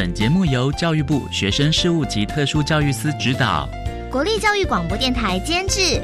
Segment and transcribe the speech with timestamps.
[0.00, 3.68] 本节目由教育部学生事务及特殊教育司指导，
[4.08, 6.00] 国立教育广播电台监制。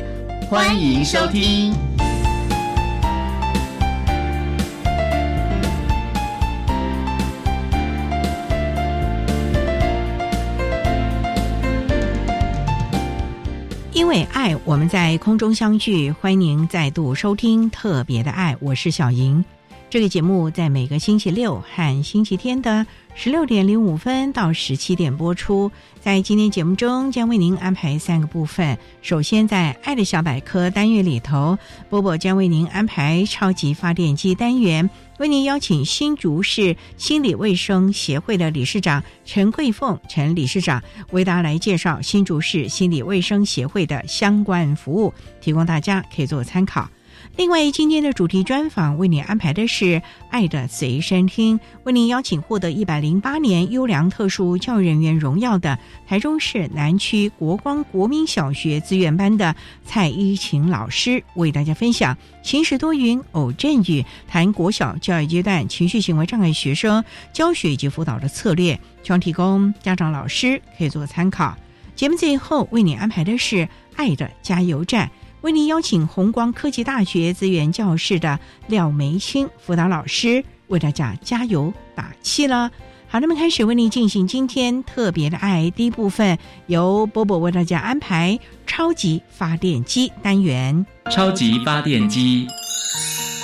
[0.50, 1.72] 欢迎收听。
[13.92, 16.10] 因为爱，我们在空中相聚。
[16.10, 19.44] 欢迎您再度收听《特别的爱》，我是小莹。
[19.88, 22.84] 这个节目在每个星期六和星期天的
[23.16, 25.70] 十六点零五分到十七点播出。
[26.00, 28.76] 在今天节目中，将为您安排三个部分。
[29.00, 31.56] 首先，在“爱的小百科”单元里头，
[31.88, 46.86] 波波将为您安排超级发电机单元，为您邀请新竹市心理卫生协会的理事长陈桂凤陈理事长为大家来介绍新竹市心理卫生协会的相关服务，提供大家可以做参考。
[47.36, 49.84] 另外，今天的主题专访为您安排的是
[50.30, 67.02] 《爱的随身听》，为您邀请获得一百零八年优良特殊教育人员荣耀的台中市南区国光国民小学资源班的蔡依晴老师，为大家分享晴时多云偶阵雨，谈国小教育阶段情绪行为障碍学生
[67.32, 71.56] 教学以及辅导的策略，希望提供家长老师可以做参考。
[71.96, 73.56] 节目最后为你安排的是
[73.96, 75.08] 《爱的加油站》。
[75.44, 82.70] 为您邀请红光科技大学资源教室的廖梅清辅导老师为大家加油打气了。
[83.06, 90.86] 好，那么开始为您进行今天特别的爱第一部分，由波波为大家安排超级发电机单元。
[91.10, 92.46] 超级发电机，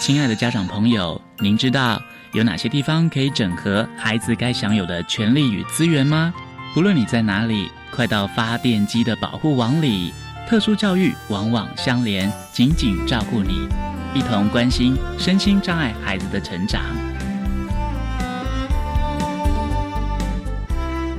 [0.00, 2.00] 亲爱的家长朋友，您知道
[2.32, 6.32] 有哪些地方可以整合孩子该享有的权利与资源吗？
[6.72, 10.14] 不论你在哪里，快到发电机的保护网里。
[10.50, 13.68] 特殊教育往往相连，紧紧照顾你，
[14.12, 16.82] 一同关心身心障碍孩子的成长。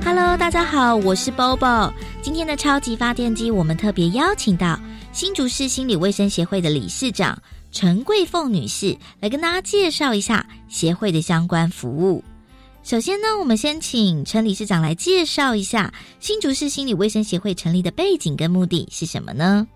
[0.04, 1.90] Hello，大家好，我是 Bobo。
[2.20, 4.78] 今天的超级发电机，我们特别邀请到
[5.12, 12.22] 新竹市心理卫生协会的理事长陈桂凤女士，来跟大家介绍一下协会的相关服务。
[12.82, 19.66] 首先呢，我们先请陈理事长来介绍一下新竹市心理卫生协会成立的背景跟目的是什么呢？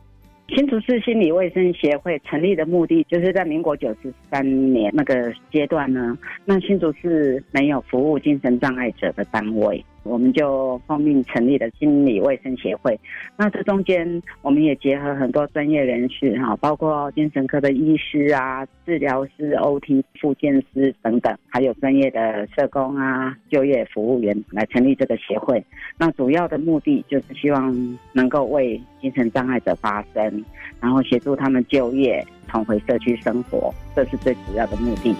[0.48, 9.84] 新竹市心理卫生协会成立的目的，就是在民国九十三年那个阶段呢，那新竹市没有服务精神障碍者的单位。
[10.06, 12.98] 我们就奉命成立了心理卫生协会。
[13.36, 25.62] 那这中间，我们也结合很多专业人士哈，包括精神科的医师啊、治疗师、OT、复健师等等，还有专业的社工啊、就业服务员来成立这个协会。
[25.98, 30.44] 那主要的目的就是希望能够为精神障碍者发声，
[30.80, 35.14] 然后协助他们就业、重回社区生活，这是最主要的目的。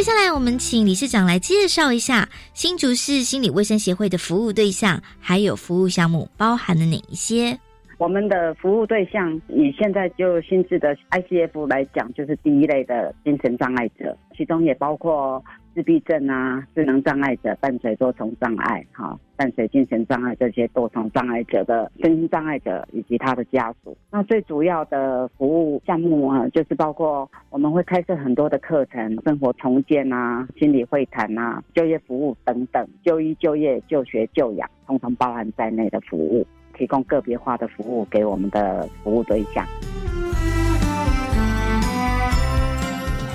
[0.00, 7.54] 接下来，我们请理事长来介绍一下新竹市心理卫生协会的服务对象，还有服务项目包含了哪一些？
[7.98, 15.44] 我们的服务对象以现在就心智的 ICF 来讲，就是第一类的精神障碍者，其中也包括。
[15.74, 23.96] 自闭症啊，智能障碍者伴随多重障碍，哈，伴随精神障碍这些多重障碍者的身心障碍者以及他的家属。
[24.10, 36.44] 那最主要的服务项目啊，就是包括我们会开设很多的课程，生活重建啊，心理会谈啊，就业服务等等，就医、就业、就学、就养，通通包含在内的服务，
[36.74, 39.64] 提供个别化的服务给我们的服务对象。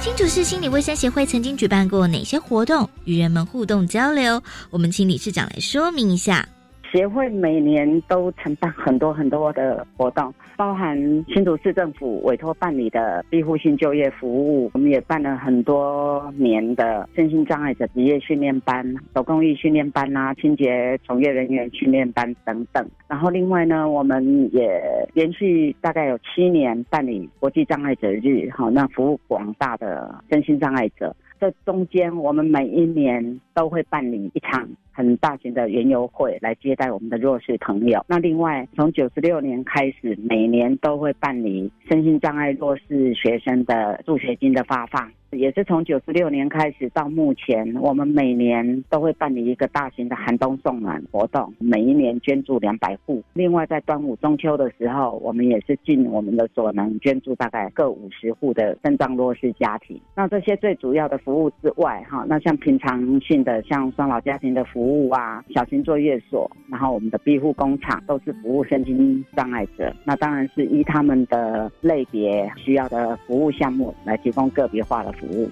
[0.06, 4.40] 新竹市心理卫生协会曾经举办过哪些活动，与人们互动交流？
[4.70, 6.48] 我们请理事长来说明一下。
[6.92, 10.98] 协会每年都承办很多很多的活动，包含
[11.28, 22.88] 新竹市政府委托办理的庇护性就业服务，我们也办了很多年的身心障碍者职业训练班、手工艺训练班啊、清洁从业人员训练班等等。
[23.08, 24.82] 然后另外呢，我们也
[25.14, 31.16] 连续大概有七年办理国际障碍者日，好，那服务广大的身心障碍者。
[31.46, 38.04] 这中间，我们每一年都会办理一场很大型的园游会，来接待我们的弱势朋友。
[38.08, 45.12] 那另外，从九十六年开始，每年都会办理身心障碍弱势学生的助学金的发放。
[45.38, 53.22] 也是从九十六年开始到目前，我们每年都会办理一个大型的寒冬送暖活动，每一年捐助两百户。
[53.34, 60.00] 另外，在端午、中秋的时候，我们也是尽我们的所能捐助大概各五十户的身障弱势家庭。
[60.16, 69.94] 那这些最主要的服务之外，哈，那像平常性的像双老家庭的服务啊，小型作业所，然后我们的庇护工厂都是服务身心障碍者。
[70.06, 75.25] 那当然是依他们的类别需要的服务项目来提供个别化的服。
[75.26, 75.50] 服务。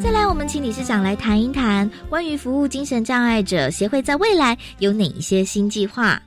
[0.00, 6.20] 再来，我们请理事长来谈一谈关于服务精神障碍者协会在未来有哪一些新计划。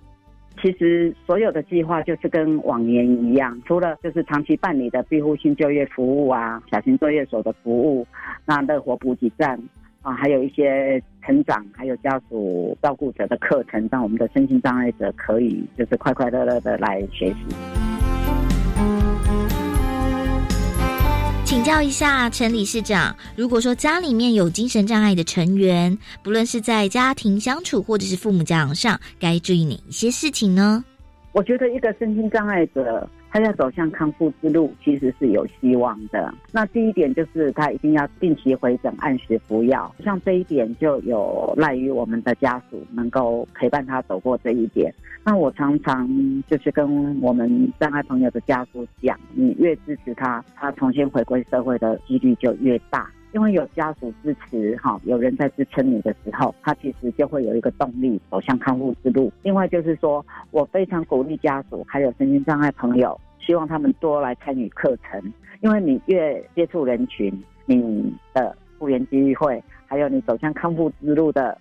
[0.61, 8.07] 其实所有的计划就是跟往年一样，除了就是长期办理的庇护性就业服务啊、小型作业所的服务，
[8.45, 9.59] 那乐活补给站
[10.05, 17.37] 啊，还有一些成长，还有家属照顾者的课程，让我们的身心障碍者可以就是快快乐乐的来学习。
[21.43, 30.85] 请教一下陈理事长，如果说家里面有精神障碍的成员，不论是在家庭相处或者是父母教养上，该注意哪一些事情呢？
[31.31, 33.09] 我觉得一个身心障碍者。
[33.35, 36.33] 他要走向康复之路，其实是有希望的。
[36.53, 39.93] 那第一点就是他一定要定期回诊，按时服药。
[40.01, 44.89] 像这一点就有赖于我们的家属能够陪伴他走过这一点。
[45.25, 46.07] 那我常常
[46.47, 53.11] 就是跟我们障碍朋友的家属讲，你越支持他，他重新回归社会的几率就越大。
[53.35, 59.29] 因为有家属支持，哈，有人在支撑你的时候，他其实就会有一个动力走向康复之路。
[59.43, 65.21] 另外就是说，我非常鼓励家属还有身心障碍朋友，希望他们多来参与课程，
[65.59, 67.29] 因为你越接触人群，
[67.65, 71.57] 你的复原机会，还有你走向康复之路的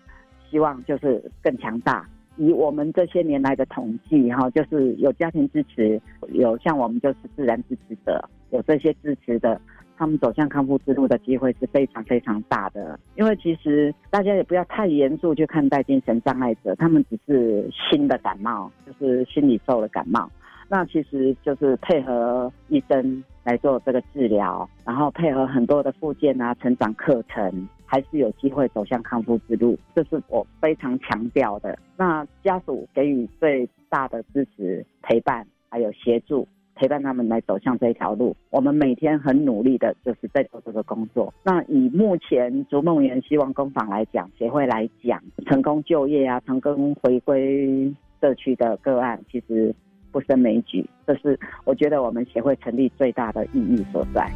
[0.48, 2.08] 希望就是更强大。
[2.36, 9.60] 以我们这些年来的统计，哈，就是有家庭支持，有像我们就是自然支持者，有这些支持的。
[9.96, 20.30] 他们走向康复之路的机会是非常非常大的，因为其实大家也不要太严肃去看待精神障碍者，他们只是新的感冒，就是心理受了感冒，
[20.68, 31.78] 那其实就是配合医生来做这个治疗，然后配合很多的复健啊、成长课程，还是有机会走向康复之路，这是我非常强调的。
[31.96, 36.46] 那家属给予最大的支持、陪伴还有协助。
[36.74, 41.32] 陪伴他们来走向这一条路，我们每天很努力的，就是在做这个工作。
[41.44, 49.74] 那以目前逐梦园希望工坊来讲，协会来讲，成功就业啊，成功回归社区的个案，其实
[50.10, 50.84] 不胜枚举。
[51.06, 54.30] 这是我觉得我们协会成立最大的意义所在。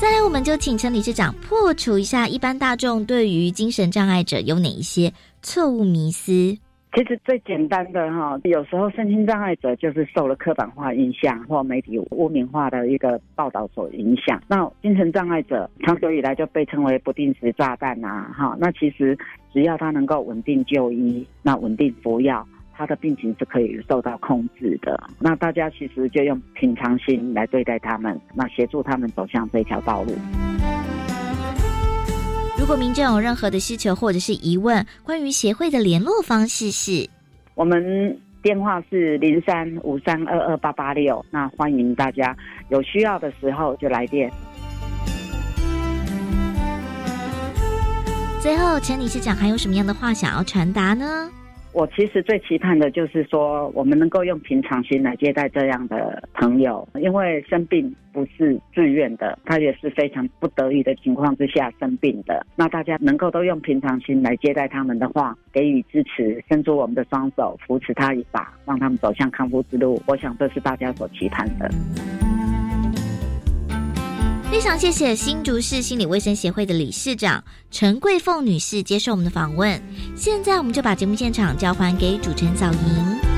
[0.00, 5.12] 再来，我们就请陈理事长破除一下一般大众对于精神障碍者有哪一些
[5.42, 6.56] 错误迷思。
[6.94, 14.42] 其实最简单的哈，有时候身心障碍者就是受了刻板化印象或媒体污名化的一个报道所影响。
[14.48, 18.56] 那精神障碍者长久以来就被称为不定时炸弹呐，哈。
[18.58, 19.16] 那其实
[19.52, 24.98] 只要他能够稳定就医，那稳定服药，他的病情是可以受到控制的。
[25.20, 30.12] 那大家其实就用平常心来对待他们，那协助他们走向这条道路。
[32.68, 37.08] 如果民众有任何的需求或者是疑问，关于协会的联络方式是，
[37.54, 42.36] 我们电话是零三五三二二八八六，那欢迎大家
[42.68, 44.30] 有需要的时候就来电。
[48.42, 51.30] 最后，陈理事长还有什么样的话想要传达呢？
[51.72, 62.44] 我其实最期盼的就是说，我们能够用平常心来接待这样的朋友，因为生病不是自愿的，他也是非常不得已的情况之下生病的。
[62.56, 71.70] 那大家能够都用平常心来接待他们的话，给予支持，伸出我们的双手扶持他一把，让他们走向康复之路，我想这是大家所期盼的。
[74.50, 79.80] 非常谢谢新竹市心理卫生协会的理事长陈桂凤女士接受我们的访问。
[80.16, 83.37] 现在我们就把节目现场交还给主持人早莹。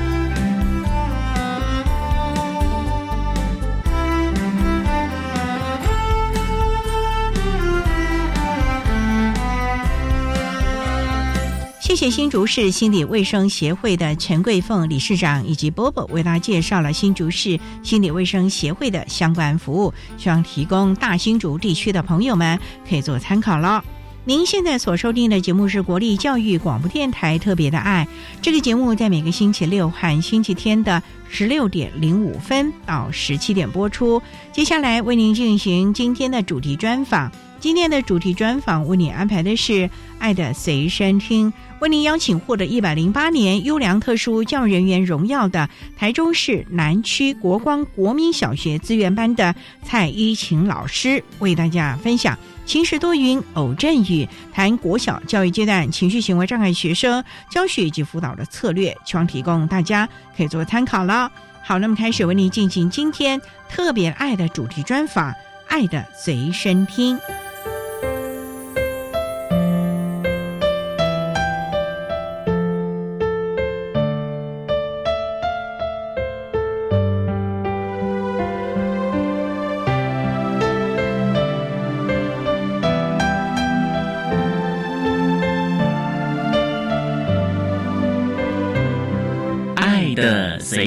[11.91, 22.57] 谢谢新竹市心理卫生协会的陈桂凤理事长以及波波为大家介绍了新竹市心理卫生协会的相关服务，希望提供大新竹地区的朋友们
[22.87, 23.83] 可以做参考了。
[24.23, 28.07] 您现在所收听的节目是国立教育广播电台特别的爱，
[28.41, 34.23] 这个节目在每个星期六和星期天的十六点零五分到十七点播出。
[34.53, 37.29] 接下来为您进行今天的主题专访。
[37.61, 39.73] 今天的主题专访为你安排的是
[40.17, 49.53] 《爱的随身听》，为您邀请获得一百零八年优良特殊教育人员荣耀的台中市南区国光国民小学资源班的
[49.83, 61.31] 蔡依晴老师，为大家分享晴时多云偶阵雨，谈国小教育阶段情绪行为障碍学生教学以及辅导的策略，希望提供大家可以做参考了。
[61.61, 63.39] 好，那么开始为您进行今天
[63.69, 65.31] 特别爱的主题专访，
[65.67, 67.15] 《爱的随身听》。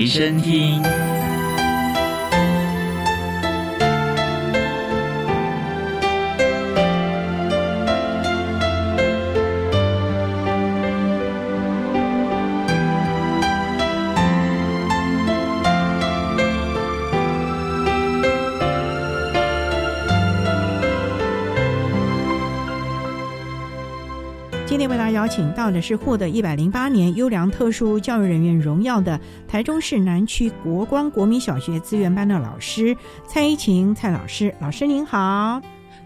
[0.04, 1.03] 随身听。
[25.64, 29.18] 到的是获得一百零八年优良特殊教育人员荣耀的
[29.48, 32.94] 台中市南区国光国民小学资源班的老师
[33.26, 35.58] 蔡依晴蔡老师，老师您好，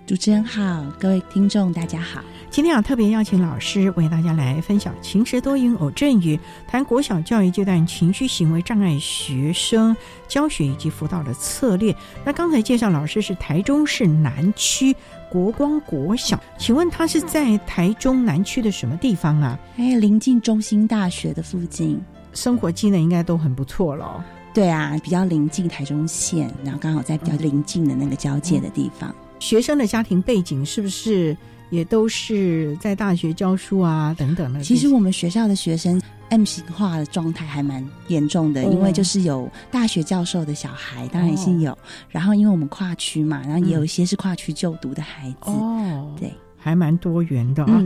[0.07, 2.21] 主持人好，各位听众大家好。
[2.51, 6.39] 今天啊特别邀请老师为大家来分享“晴时多云偶阵雨”，
[6.69, 9.95] 谈国小教育阶段情绪行为障碍学生
[10.29, 11.93] 教学以及辅导的策略。
[12.25, 14.95] 那刚才介绍老师是台中市南区
[15.31, 19.59] 国光国小，请问他是在台中南区的什么地方啊？
[19.77, 22.01] 哎，临近中心大学的附近，
[22.33, 24.25] 生活机能应该都很不错了。
[24.55, 29.15] 对啊，比较临近台中县，然后刚好在比较临近的那个交界的地方。
[29.39, 31.37] 学生的家庭背景是不是？
[31.71, 34.63] 也都是在大学教书啊，等等的。
[34.63, 41.77] 其实我们学校的学生 M 型化的状态还蛮严重的，因为就是有大学教授的小孩，当然是有。
[42.09, 45.51] 然后因为我们跨区嘛，然后也有一些是跨区就读的孩子。
[45.51, 47.83] 哦，对，还蛮多元的啊。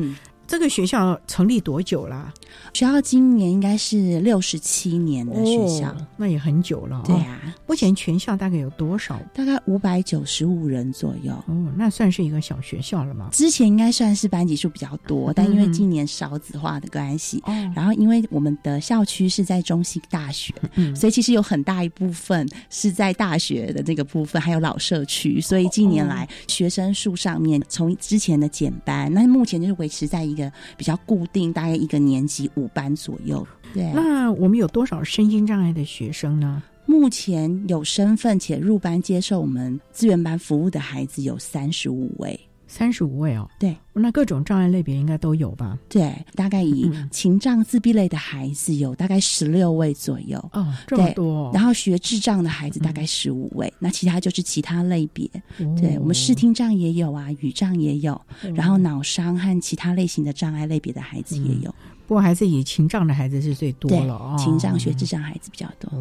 [0.52, 2.30] 这个学校成立多久了？
[2.74, 7.02] 学校今年应该是六十七年的学校，那也很久了。
[7.06, 9.18] 对啊，目前全校大概有多少？
[9.32, 11.32] 大概五百九十五人左右。
[11.46, 13.30] 哦，那算是一个小学校了吗？
[13.32, 17.42] 之前应该算是班级数比较多，但因为今年少子化的关系，
[17.74, 20.52] 然后因为我们的校区是在中心大学，
[20.94, 30.41] 所以其实有很大一部分是在大学的这个部分，还有老社区，所以近年来学生数上面从之前的减班，那目前就是维持在一个。
[30.76, 33.46] 比较固定，大概一个年级五班左右。
[33.74, 36.62] 对，那我们有多少身心障碍的学生呢？
[36.86, 42.38] 目前有身份且入班接受我们资源班服务的孩子有三十五位。
[42.72, 45.78] 三十五位哦，对，那各种障碍类别应该都有吧？
[45.90, 51.50] 对，大概以情障自闭类的孩子有大概十六位左右哦，这么多。
[51.52, 55.28] 然后学智障的孩子大概十五位，那其他就是其他类别。
[55.76, 58.18] 对我们视听障也有啊，语障也有，
[58.54, 61.74] 然后脑伤和其他类型的障碍类别的孩子也有。
[62.06, 65.92] 不过还是以情障的孩子是最多了哦，情障学智障孩子比较多。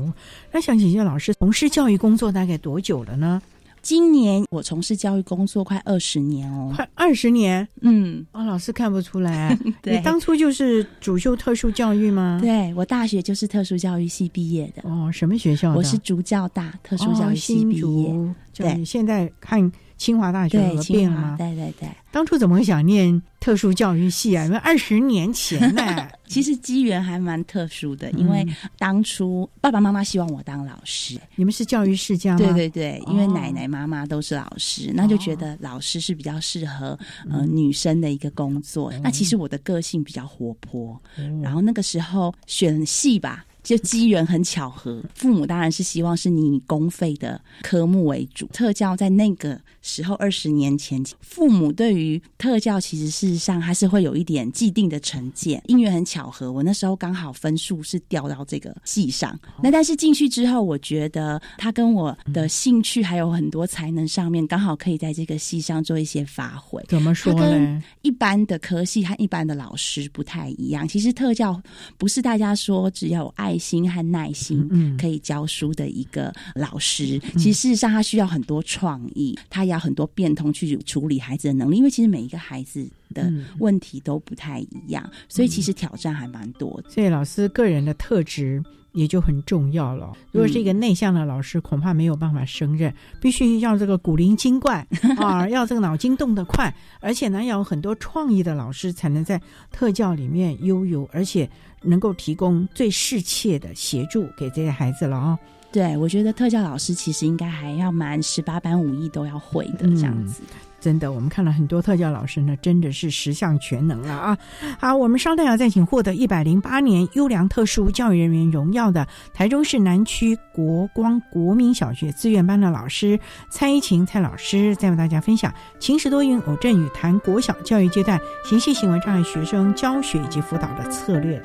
[0.54, 3.42] 那想请教老师，从事教育工作大概多久了呢？
[3.82, 12.40] 今年我从事教育工作快二十年哦，快二十年，嗯，哦，老师看不出来， 你当初就是主修特殊教育吗？
[12.42, 14.82] 对，我大学就是特殊教育系毕业的。
[14.90, 15.74] 哦，什么学校？
[15.74, 18.14] 我是竹教大特殊教育系毕业。
[18.54, 19.72] 对，现在看。
[20.02, 21.36] 清华大学合并了吗？
[21.38, 24.44] 对对对，当初怎么会想念特殊教育系啊？
[24.50, 28.10] 因为二十年前呢， 其实机缘还蛮特殊的。
[28.14, 28.44] 因为
[28.80, 32.40] 当初爸爸妈妈希望我当老师，你们是教育世家吗？
[32.40, 36.98] 对对对，因为奶奶妈妈都是老师，那就觉得老师是比较适合
[37.30, 38.92] 呃女生的一个工作。
[39.04, 41.00] 那其实我的个性比较活泼，
[41.44, 43.46] 然后那个时候选系吧。
[43.64, 48.48] 就机缘很巧合，父母当然是希望是你以公费的科目为主。
[48.48, 55.62] 特教在那个时候二十年前，父母对于特教其实事实上还是会有一点既定的成见。
[55.68, 59.40] 因缘很巧合，我那时候刚好分数是掉到这个系上。
[59.62, 66.84] 那但是进去之后，我觉得他跟我的兴趣还有很多才能上面，刚好可以在这个系上做一些发挥。
[66.88, 67.84] 怎么说呢？
[68.02, 70.88] 一般的科系和一般的老师不太一样。
[70.88, 71.62] 其实特教
[71.98, 77.20] 不是大家说只要有爱心和耐心，嗯，可以教书的一个老师。
[77.38, 81.78] 其实事实上，他需要很多创意，他要很多变通去处理孩子的能力。
[81.78, 86.90] 因为其实每一个孩子的问题都不太一样，所以其实挑战还蛮多的。
[86.90, 88.64] 所以老师个人的特质。
[88.94, 90.12] 也就很重要了。
[90.32, 92.94] 如果是一个内向的老师，恐怕没有办法胜任。
[93.22, 94.86] 必须要这个古灵精怪
[95.18, 101.50] 啊，要这个脑筋动得快，而且呢，要有很多创意的老师，才能在特教里面悠游，而且
[101.82, 105.40] 能够提供最适切的协助给这些孩子了啊。
[105.72, 110.44] 对，我觉得特教老师其实应该还要满十八般武艺都要会的这样子。
[110.82, 114.38] 真的，我们看了很多特教老师呢，真的是十项全能了啊！
[114.80, 123.20] 好，我们稍待要再请获得一百零八年优良特殊教育人员荣耀的台中市南区国光国民小学资源班的老师
[123.50, 131.40] 蔡依晴蔡老师，再为大家分享晴时多云偶阵雨谈国小教育阶段情绪行为障碍学生教学以及辅导的策略。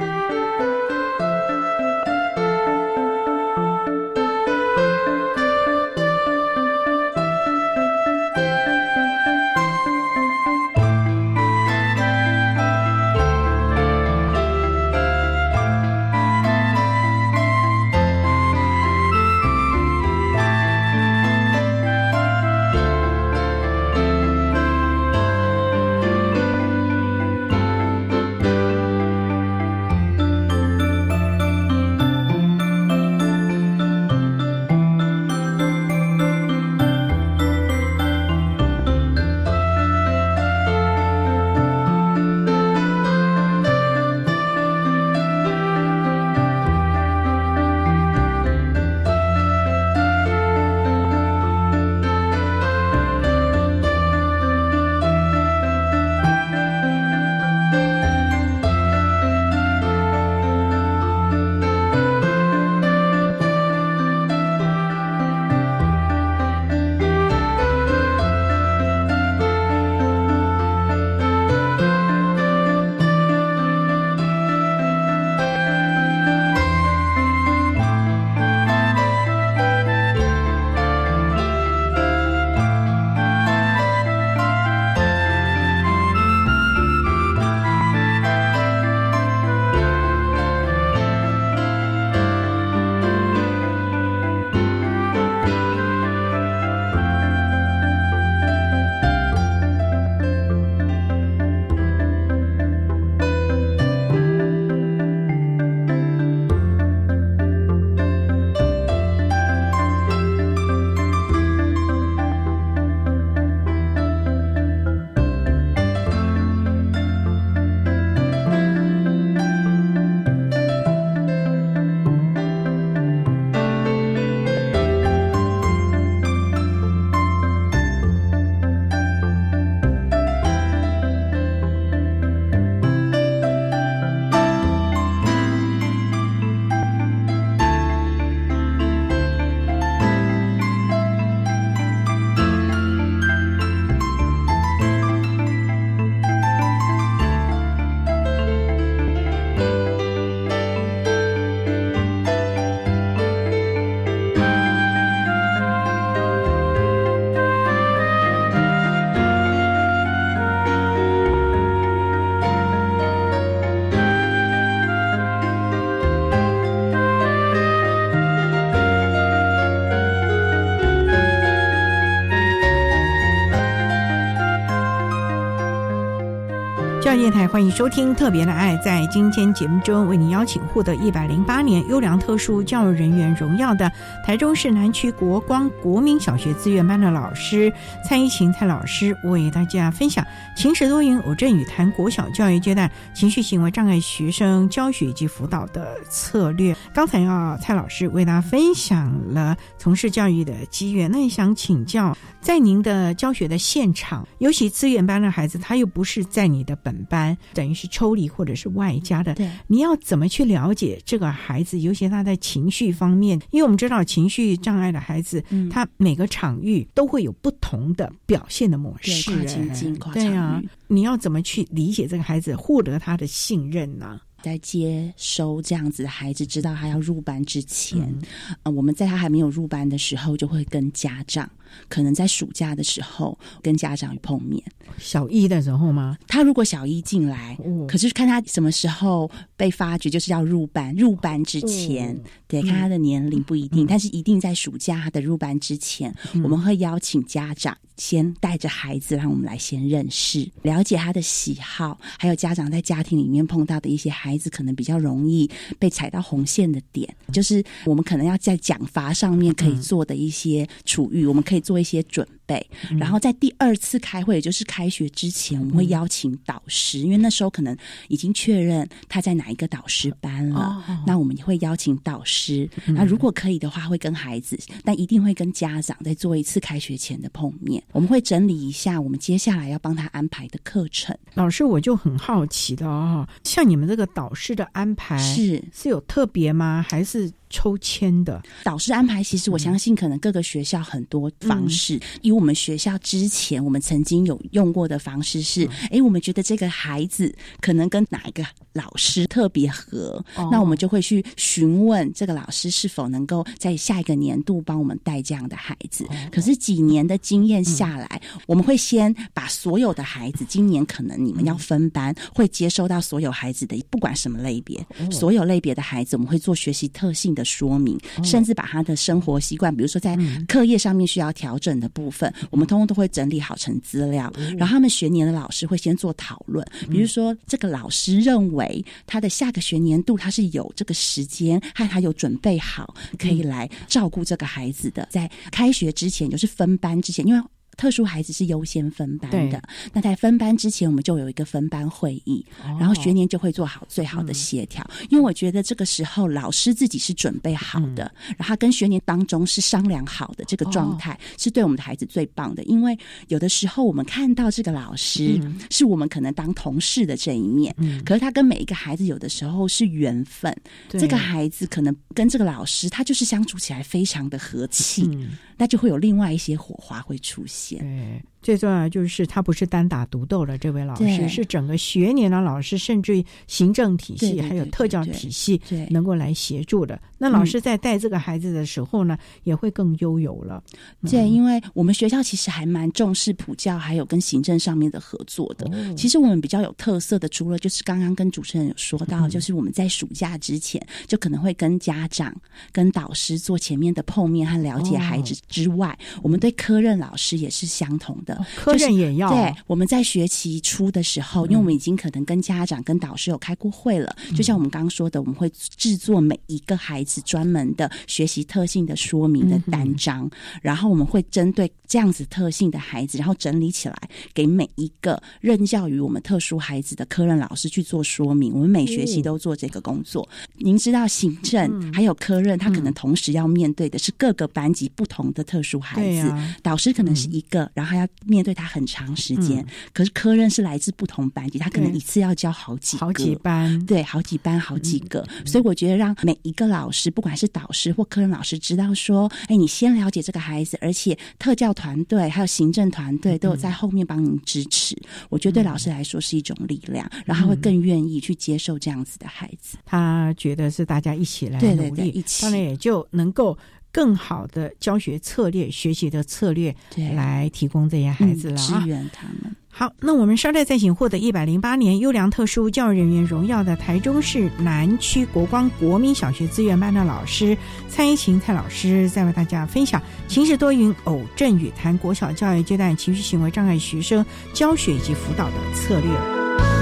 [177.15, 178.77] 电台欢迎收听《特别的爱》。
[178.83, 183.91] 在今天节目中，为您邀请获得一百零八年优良特殊教育人员荣耀的
[184.25, 187.73] 台中市南区国光国民小学资源班的老师
[188.05, 196.77] 蔡依晴蔡老师，为大家分享“晴时多云偶阵雨谈国小教育阶段情绪行为障碍学生教学以及辅导的策略”。
[196.93, 206.96] 刚才啊，蔡老师为大家分享了从事教育的机缘，那也想请教，在您的教学的现场，尤其资源班的孩子，他又不是在你的本。
[207.05, 209.35] 班，等于是抽离或者是外加的。
[209.35, 213.41] 对，你要怎么去了解这个孩子，尤其他在情绪方面？
[213.51, 219.35] 因为我们知道情绪障碍的孩子，他每个场域都会有不同的表现的模式。
[219.37, 224.21] 对情境、跨场域，你要怎么去理解这个孩子，获得他的信任呢？
[224.43, 228.15] 在接收这样子的孩子，知道他要入班之前，
[228.63, 231.51] 呃，我们在他还没有入班的时候，就会跟家长。
[231.89, 234.63] 可能在暑假的时候跟家长碰面，
[234.99, 236.17] 小一的时候吗？
[236.27, 240.95] 他如果小一进来，可是看他什么时候被发觉，就是要入班。
[240.95, 261.66] 入班之前，对，看他的年龄不一定，但是一定在暑假的入班之前，我们会邀请家长先带着孩子，让我们来先认识、了解他的喜好，还有家长在家庭里面碰到的一些孩子可能比较容易被踩到红线的点，就是我们可能要在奖罚上面可以做的一些处遇，我们可以。
[261.67, 262.65] 做一些准备，
[262.97, 267.77] 然后在第二次开会，也就是开学之前，我们会邀请导师，因为那时候可能
[268.07, 270.81] 已经确认他在哪一个导师班了。
[271.05, 277.83] 那我们也会邀请导师，那如果可以的话，会跟孩子，但一定会跟家长再做一次开学前的碰面。
[277.91, 281.17] 我们会整理一下我们接下来要帮他安排的课程。
[281.35, 286.87] 老师，我就很好奇的哦，像你们这个导师的安排是是有特别吗？
[286.89, 287.29] 还是？
[287.49, 292.01] 抽签的导师安排，其实我相信可能各个学校很多方式。
[292.23, 306.05] 以我们学校之前我们曾经有用过的方式是：哎，我们觉得这个孩子可能跟哪一个老师特别合，那我们就会去询问这个老师是否能够在下一个年度帮我们带这样的孩子。
[306.33, 317.36] 可是几年的经验下来，我们会先把所有的孩子，今年可能你们要分班，会接收到所有孩子的，不管什么类别，所有类别的孩子，我们会做学习特性。
[317.37, 320.19] 的说明，甚至把他的生活习惯，比如说在
[320.49, 324.33] 课业上面需要调整的部分，我们通通都会整理好成资料。
[324.59, 337.47] 然后他们学年的老师会先做讨论，比如说这个老师认为他的下个学年度他是有这个时间和他有准备好，可以来照顾这个孩子的，在开学之前就是分班之前，因为。
[337.77, 339.63] 特殊孩子是优先分班的，
[339.93, 342.45] 那在分班之前，我们就有一个分班会议，
[342.81, 344.89] 然后学年就会做好最好的协调。
[345.11, 352.63] 因为我觉得这个时候老师自己是准备好的，然后跟学年当中是商量好的这个状态，是对我们的孩子最棒的。
[352.65, 360.55] 因为有的时候我们看到这个老师是我们可能当同事的这一面，可是他跟每一个孩子有的时候是缘分。
[360.89, 365.09] 这个孩子可能跟这个老师他就是相处起来非常的和气。
[365.57, 367.81] 那就会有另外一些火花会出现。
[367.83, 376.97] 嗯，最重要就是他不是单打独斗的，这位老师是整个学年的老师，甚至于行政体系还有特教体系能够来协助的。
[377.19, 380.63] 那老师在带这个孩子的时候呢，也会更悠游了。
[381.11, 385.69] 对，因为我们学校其实还蛮重视普教，还有跟行政上面的合作的。
[385.97, 392.33] 其实我们比较有特色的，除了就是刚刚跟主持人有说到，就是我们在暑假之前就可能会跟家长、
[392.71, 398.36] 跟导师做前面的碰面和了解孩子之外，我们对科任老师也是相同的。
[398.57, 407.17] 科任也要对我们在学期初的时候，因为我们已经可能跟家长、跟导师有开过会了，就像我们刚刚说的，我们会制作每一个孩子。
[407.27, 410.31] 专门的学习特性的说明的单张，
[410.63, 413.97] 然后我们会针对这样子特性的孩子，然后整理起来
[414.33, 418.53] 给每一个任教于我们特殊孩子的科任老师去做说明。
[418.53, 420.29] 我们每学期都做这个工作。
[420.59, 429.65] 您知道，行政还有科任，他可能同时要面对的是各个班级不同的特殊孩子，导师可能是一个，然后还要面对他很长时间。
[429.93, 435.27] 可是科任是来自不同班级，他可能一次要教好几好几班，对，好几班好几个。
[435.45, 444.97] 所以我觉得让每一个老师，不管是导师或科任老师，知道说，哎，你先了解这个孩子，而且特教团队还有行政团队都有在后面帮你支持。
[445.29, 449.77] 我觉得对老师来说是一种力量，然后会更愿意去接受这样子的孩子。
[449.85, 453.57] 他觉得是大家一起来努力，一起，当然也就能够
[453.97, 456.77] 更好的教学策略、学习的策略
[457.15, 459.57] 来提供这些孩子了，支援他们。
[459.71, 467.57] 好，那我们稍待再请获得一百零八年优良特殊教育人员荣耀的台中市南区国光国民小学资源班的老师
[467.89, 476.76] 蔡依琴蔡老师，再为大家分享情绪多云偶阵雨谈国小教育阶段情绪行为障碍学生教学以及辅导的策略。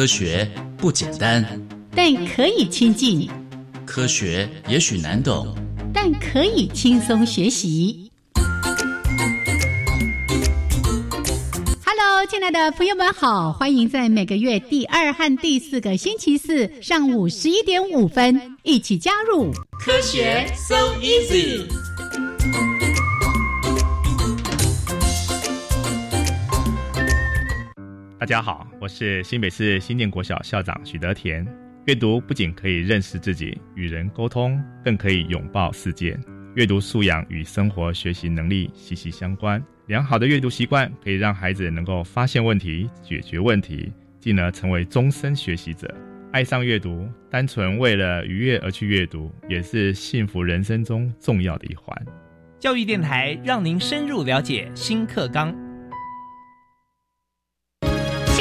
[0.00, 1.44] 科学不简单，
[1.94, 3.28] 但可以亲近；
[3.84, 5.54] 科学也许难懂，
[5.92, 8.10] 但可以轻松学习。
[11.84, 19.52] Hello，亲爱的朋友们好，欢迎在每个月第二和第四个星期四上午十一点五分一起加入
[19.84, 21.66] 科学 so easy。
[28.20, 31.42] 大家好，我是新北市新店国小校长许德田。
[31.86, 36.20] 阅读不仅可以认识自己、与人沟通，更可以拥抱世界。
[36.54, 39.64] 阅读素养与生活学习能力息息相关。
[39.86, 45.90] 良好的阅读习惯可以让孩子能够发现问题、解决问题，进而成为终身学习者。
[46.30, 51.96] 爱上阅读，单纯为了愉悦而去阅读，也是幸福人生中重要的一环。
[52.58, 55.69] 教育电台让您深入了解新课纲。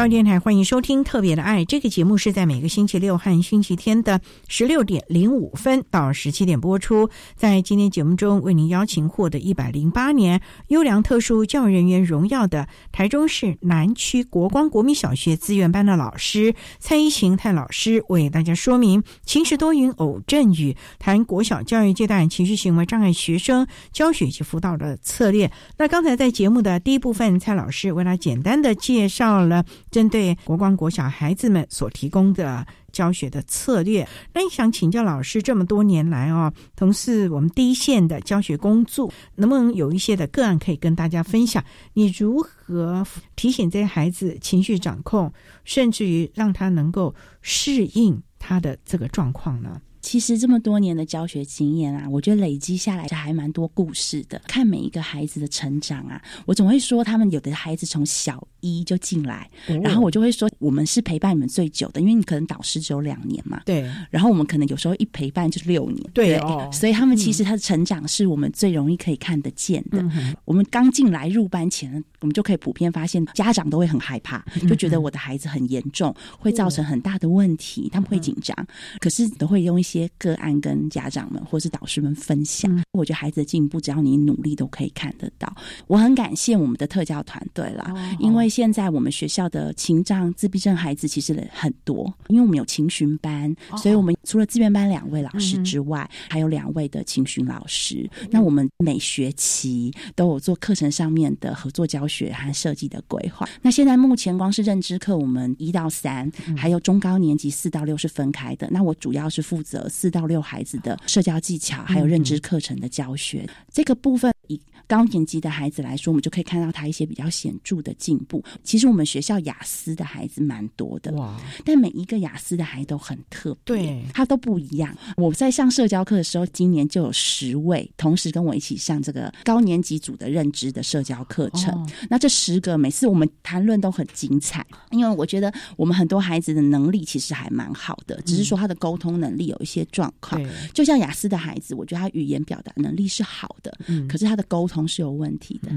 [0.00, 7.10] 教育电台欢迎收听《特别的爱》这个节目，是在每个星期六和星期天的十六点零五分到十七点播出。
[7.36, 25.52] 在今天节目中，为您邀请获得一百零八年优良特殊教育人员荣耀的台中市南区国光国民小学资源班的老师蔡一晴蔡老师，为大家说明晴时多云偶阵雨，谈国小教育阶段情绪行为障碍学生教学及辅导的策略。
[25.76, 29.66] 那刚才在节目的第一部分，蔡老师为他简单的介绍了。
[29.90, 41.64] 针对国光国小孩子们所提供的教学的策略，那想请教老师，这么多年来哦，从事我们第一线的教学工作，能不能有一些的个案可以跟大家分享？
[41.94, 45.32] 你如何提醒这些孩子情绪掌控，
[45.64, 49.80] 甚至于让他能够适应他的这个状况呢？
[50.00, 54.40] 其实这么多年的教学经验啊，我觉得累积下来还蛮多故事的。
[54.46, 59.48] 看每一个孩子的成长啊，我总会说他们有的孩子从小一就进来，
[59.82, 63.60] 然后我就会说我们是陪伴你们最久的，因为你可能导师只有两年嘛。
[63.66, 63.88] 对。
[64.10, 66.10] 然后我们可能有时候一陪伴就是六年。
[66.14, 66.68] 对哦。
[66.72, 70.02] 所以他们其实他的成长是我们最容易可以看得见的。
[70.46, 78.56] 我们刚进来入班前，我们就可以普遍发现家长都会很害怕，就觉得我的孩子很严重，会造成很大的问题，他们会紧张。
[78.98, 79.89] 可是都会用一些。
[79.90, 85.52] 些个案跟家长们或是导师们分享，我觉得孩子的进步，只要你努力都可以看得到。
[85.88, 98.08] 我很感谢我们的特教团队了，因为现在我们学校的情障自闭症孩子其实很多，因为我们有情巡班，所以我们除了资源班两位老师之外，还有两位的情巡老师。
[98.30, 103.48] 那我们每学期都有做课程上面的合作教学和设计的规划。
[103.60, 108.68] 那现在目前光是认知课，我们一到三，还有中高年级四到六是分开的。
[108.70, 109.79] 那我主要是负责。
[109.88, 118.42] 四到六孩子的社交技巧，还有认知课程的教学，这个部分以高年级的孩子来说，我们就可以看到他一些比较显著的进步。
[118.64, 121.40] 其实我们学校雅思的孩子蛮多的，哇！
[121.64, 124.92] 但每一个雅思的孩子都很特别，对，他都不一样。
[125.16, 131.88] 我在上社交课的时候，今年就有十位同时跟我一起上这个高年级组的认知的社交课程。
[132.08, 140.42] 那这十个每次我们谈论都很精彩，因为我觉得我们很多孩子的能力其实还蛮好的，只是说他的沟通能力有一些状况。
[140.74, 144.80] 就像雅思的孩子，我觉得他语言表达能力是好的，嗯，可是他的沟通。
[144.90, 145.70] 是有问题的，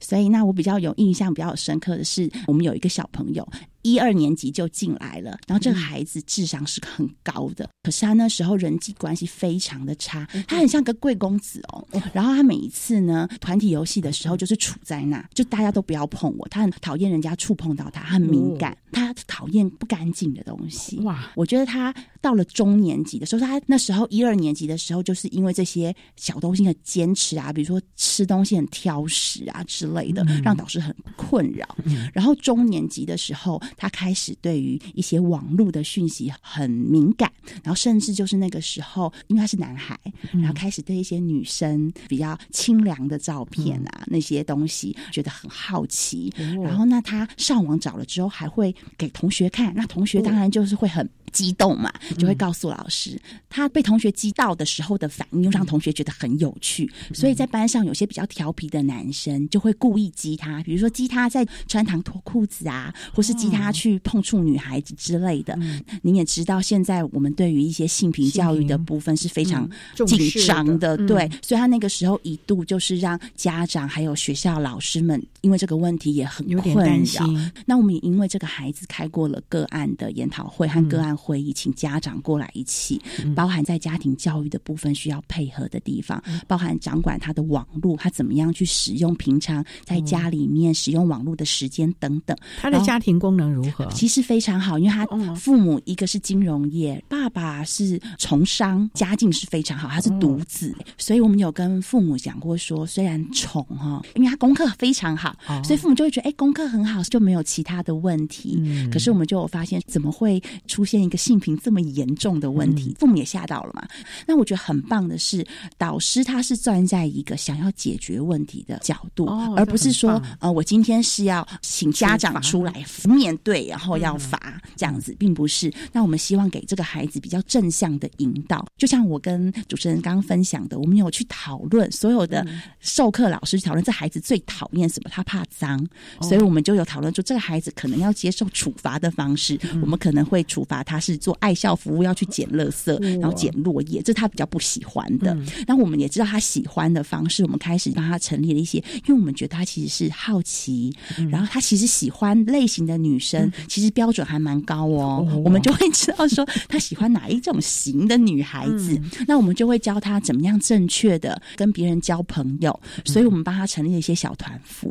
[0.00, 3.44] 所以那我比较有印象、比较深刻的是，我们有一个小朋友，
[3.82, 11.86] 一二年级就进来了，然后这个孩子智商是很高的，可是他那时候人际关系非常的差，他很像个贵公子哦。
[12.12, 20.98] 然后他每一次呢，团体游戏的时候就是处在那，就大家都不要碰我，他很讨厌人家触碰到他，很敏感，他讨厌不干净的东西。
[21.00, 31.66] 哇，我觉得他到了中年级的时候，他那时候一二年级的时候，就是因为这些小东西的坚持啊，比如说吃东西很挑食啊之类的，让导师很困扰。
[32.12, 33.60] 然后中年级的时候。
[33.76, 37.30] 他开始对于一些网络的讯息很敏感，
[37.62, 39.98] 然后甚至就是那个时候，因为他是男孩，
[40.32, 46.32] 然后开始对一些女生比较清凉的照片啊那些东西觉得很好奇。
[46.62, 51.08] 然后那他上网找了之后，还会给同学看，那同学当然就是会很。
[51.32, 53.16] 激动嘛，就会告诉老师，
[53.48, 56.90] 他被同学激到的时候的反应，又让同学觉得很有趣。
[57.14, 65.58] 所以在班上有些比较调皮的男生，就会故意激他，比如说激他在穿堂脱裤子啊，或是激他去碰触女孩子之类的。
[66.02, 69.68] 您也知道，现在我们对于一些性平教育的部分是非常
[70.06, 71.30] 紧张的，对。
[71.42, 77.26] 所以他那个时候一度就是让家长还有学校老师们，因为这个问题也很困扰。
[77.66, 81.10] 那我们也因为这个孩子开过了个案的研讨会和个案。
[81.20, 83.00] 会议请家长过来一起，
[83.34, 92.34] 包含在家庭教育的部分需要配合的地方，包含掌管他的网络，他怎么样去使用平常在家里面使用网络的时间等等。
[92.60, 93.86] 他的家庭功能如何？
[93.90, 105.34] 其实非常好，因为他父母一个是金融业，爸爸是从商，家境是非常好，他是独子，所以我们有跟父母讲过说，虽然宠哈，因为他功课非常好，
[105.64, 108.62] 所以父母就会觉得哎，功课很好就没有其他的问题。
[108.92, 111.00] 可是我们就有发现，怎么会出现？
[111.00, 113.82] 一个性平这么严重的问题，父母也吓到了嘛？
[114.26, 115.42] 那我觉得很棒的是，
[115.78, 119.24] 导师他是站在一个想要解决问题的角度，
[119.56, 125.72] 而不是说呃，我今天是要请家长出来面对，然后要罚这样子，并不是。
[125.92, 132.46] 那我们希望给这个孩子比较正向的引导，就像我跟主持人刚刚分享的，我们有去讨论所有的
[132.78, 135.84] 授课老师讨论这孩子最讨厌什么，他怕脏，
[136.22, 141.00] 所以我们就有讨论说这个孩子可能要接受处罚的方式，我们可能会处罚他。
[141.00, 145.34] 是做爱校服务，要去捡垃圾，然后捡落叶，这是他比较不喜欢的。
[145.66, 148.76] 那我们也知道他喜欢的方式，我们开始帮他成立了一些，
[149.06, 150.94] 因为我们觉得他其实是好奇，
[151.30, 153.29] 然后他其实喜欢类型的女生，
[153.68, 155.26] 其实标准还蛮高哦。
[155.44, 164.90] 我们就会知道说他喜欢哪一种型的女孩子，那我们就会教他怎么样正确的跟别人交朋友，所以我们帮他成立了一些小团服。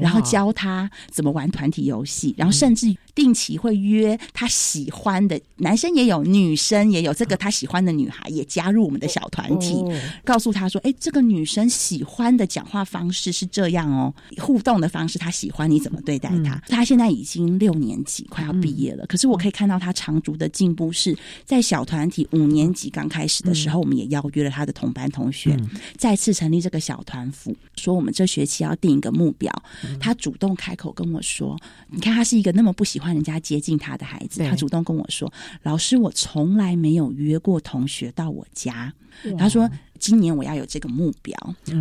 [0.00, 9.76] 然后教他怎么玩团体游戏，然后甚至定期会约他喜欢的男生也有，女生也有，这个他喜欢的女孩也加入我们的小团体，
[10.24, 25.56] 告诉他说：“哎，这个女生喜欢的讲话方式是这样哦，互动的方式她喜欢你怎么对待她。”他现在已经六年级，快要毕业了，可是我可以看到他长足的进步是在小团体五年级刚开始的时候，我们也邀约了他的同班同学，
[25.96, 29.52] 再次成立这个小团辅，说我们这学期要定一个目标。
[30.00, 34.42] 他主动开口跟我说：“你看，他是一个那么不喜欢人家接近他的孩子。
[34.42, 38.92] 他主动跟我说，老师，我从来没有约过同学到我家。
[39.38, 39.68] 他说。”
[40.02, 41.38] 今年我要有这个目标，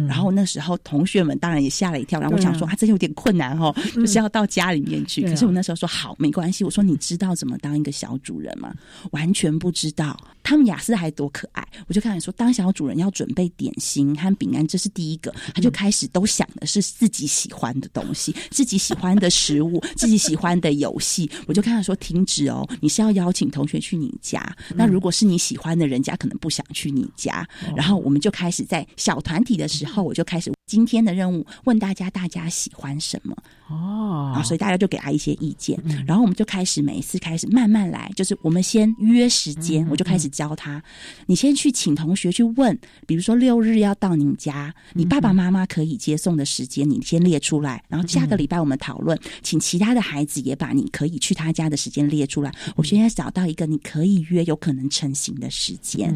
[0.07, 5.27] 然后那时候同学们当然也吓了一跳，然后我想说啊，这有点困难哦，就是要到家里面去。
[5.27, 6.63] 可是我那时候说好，没关系。
[6.63, 8.71] 我说你知道怎么当一个小主人吗？
[9.09, 10.15] 完全不知道。
[10.43, 15.33] 他们雅思还多可爱，我就开始说，当小主人要准备点心和饼干，这是第一个。
[15.55, 21.27] 他就开始都想的是自己喜欢的东西，自己喜欢的食物， 自己喜欢的游戏。
[21.47, 24.55] 我就跟他说停止哦，你是要邀请同学去你家。
[24.75, 27.47] 那如果是你喜欢的人家，可能不想去你家。
[27.75, 28.10] 然后我。
[28.11, 33.35] 我们就开始在小团体的时候，我就开始今天的任务，问大家大家喜欢什么。
[33.67, 40.81] 哦，啊，所以大家就给他一些意见，然后我们就开始每一次开始慢慢来，就是我们先约时间，我就开始教他，
[41.25, 52.53] 你先去请同学去问，比如说六日要到你家，你爸爸妈妈可以接送的时间，你先列出来，然后下个礼拜我们讨论，请其他的孩子也把你可以去他家的时间列出来。
[52.77, 56.13] 我现在找到一个你可以约有可能成型的时间，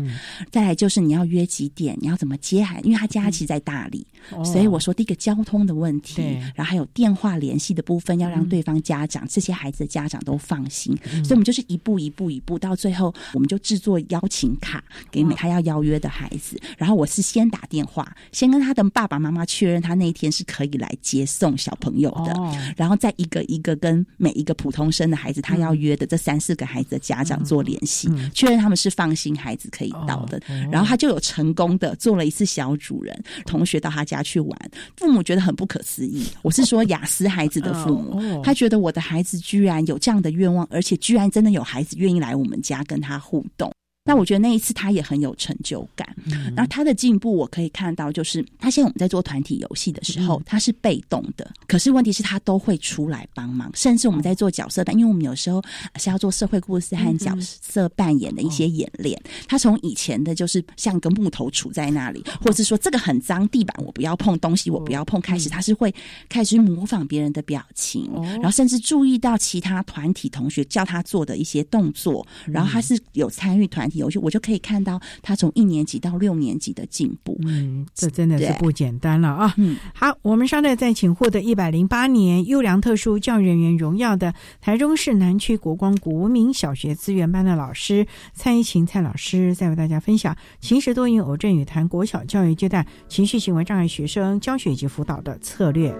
[0.51, 4.05] 再来就是你要约几点，你要怎么接孩，因为他家其实在大理，
[4.45, 6.21] 所以我说第一个交通的问题，
[6.55, 7.35] 然后还有电话。
[7.35, 14.81] 联系的部分要让对方家长这些孩子的家长都放心，所以我们就是一步一步一步，到最后我们就制作邀请卡
[15.11, 16.57] 给每他要邀约的孩子。
[16.77, 22.33] 然后我是先打电话，先跟他的爸爸妈妈确认他那一天是可以来接送小朋友的，
[22.77, 30.41] 然后再一个一个跟每一个普通生的孩子他要约的这三四个孩子的家长做联系，确认他们是放心孩子可以到的。
[30.71, 34.34] 然后他就有成功的做了一次小主人，同学到他家去。
[34.35, 34.71] 去玩。
[34.97, 36.25] 父母觉得很不可思议。
[36.41, 43.71] 我是说雅思孩子的父母，他觉得我的孩子居然有这样的愿望，而且居然真的有孩子愿意来我们家跟他互动。
[44.07, 46.07] 那我觉得那一次他也很有成就感，
[46.55, 55.59] 然后他的进步我可以看到，就是他现在我们在做团体游戏的时候，他是被动的，可是问题是他都会出来帮忙，甚至我们在做角色但，因为我们有时候
[55.95, 65.91] 是要做社会故事和角色扮演的一些演练，他从以前的就是像一个木头杵在那里，或者是说这个很脏，地板我不要碰，东西我不要碰，开始他是会
[66.29, 73.94] 开始模仿别人的表情，然后甚至注意到其他团体同学叫他做的一些动作，然后他是有参与团体。
[73.99, 77.37] 游戏，我就可以看到他从一年级到六年级的进步。
[77.45, 79.53] 嗯，这真的是不简单了啊！
[79.57, 95.93] 嗯，好，我们稍待再请获得一百零八年优良特殊教育人员荣耀的台中市南区国光国民小学资源班的老师蔡依琴蔡老师，再为大家分享情时多云偶阵雨谈国小教育阶段情绪行为障碍学生教学以及辅导的策略。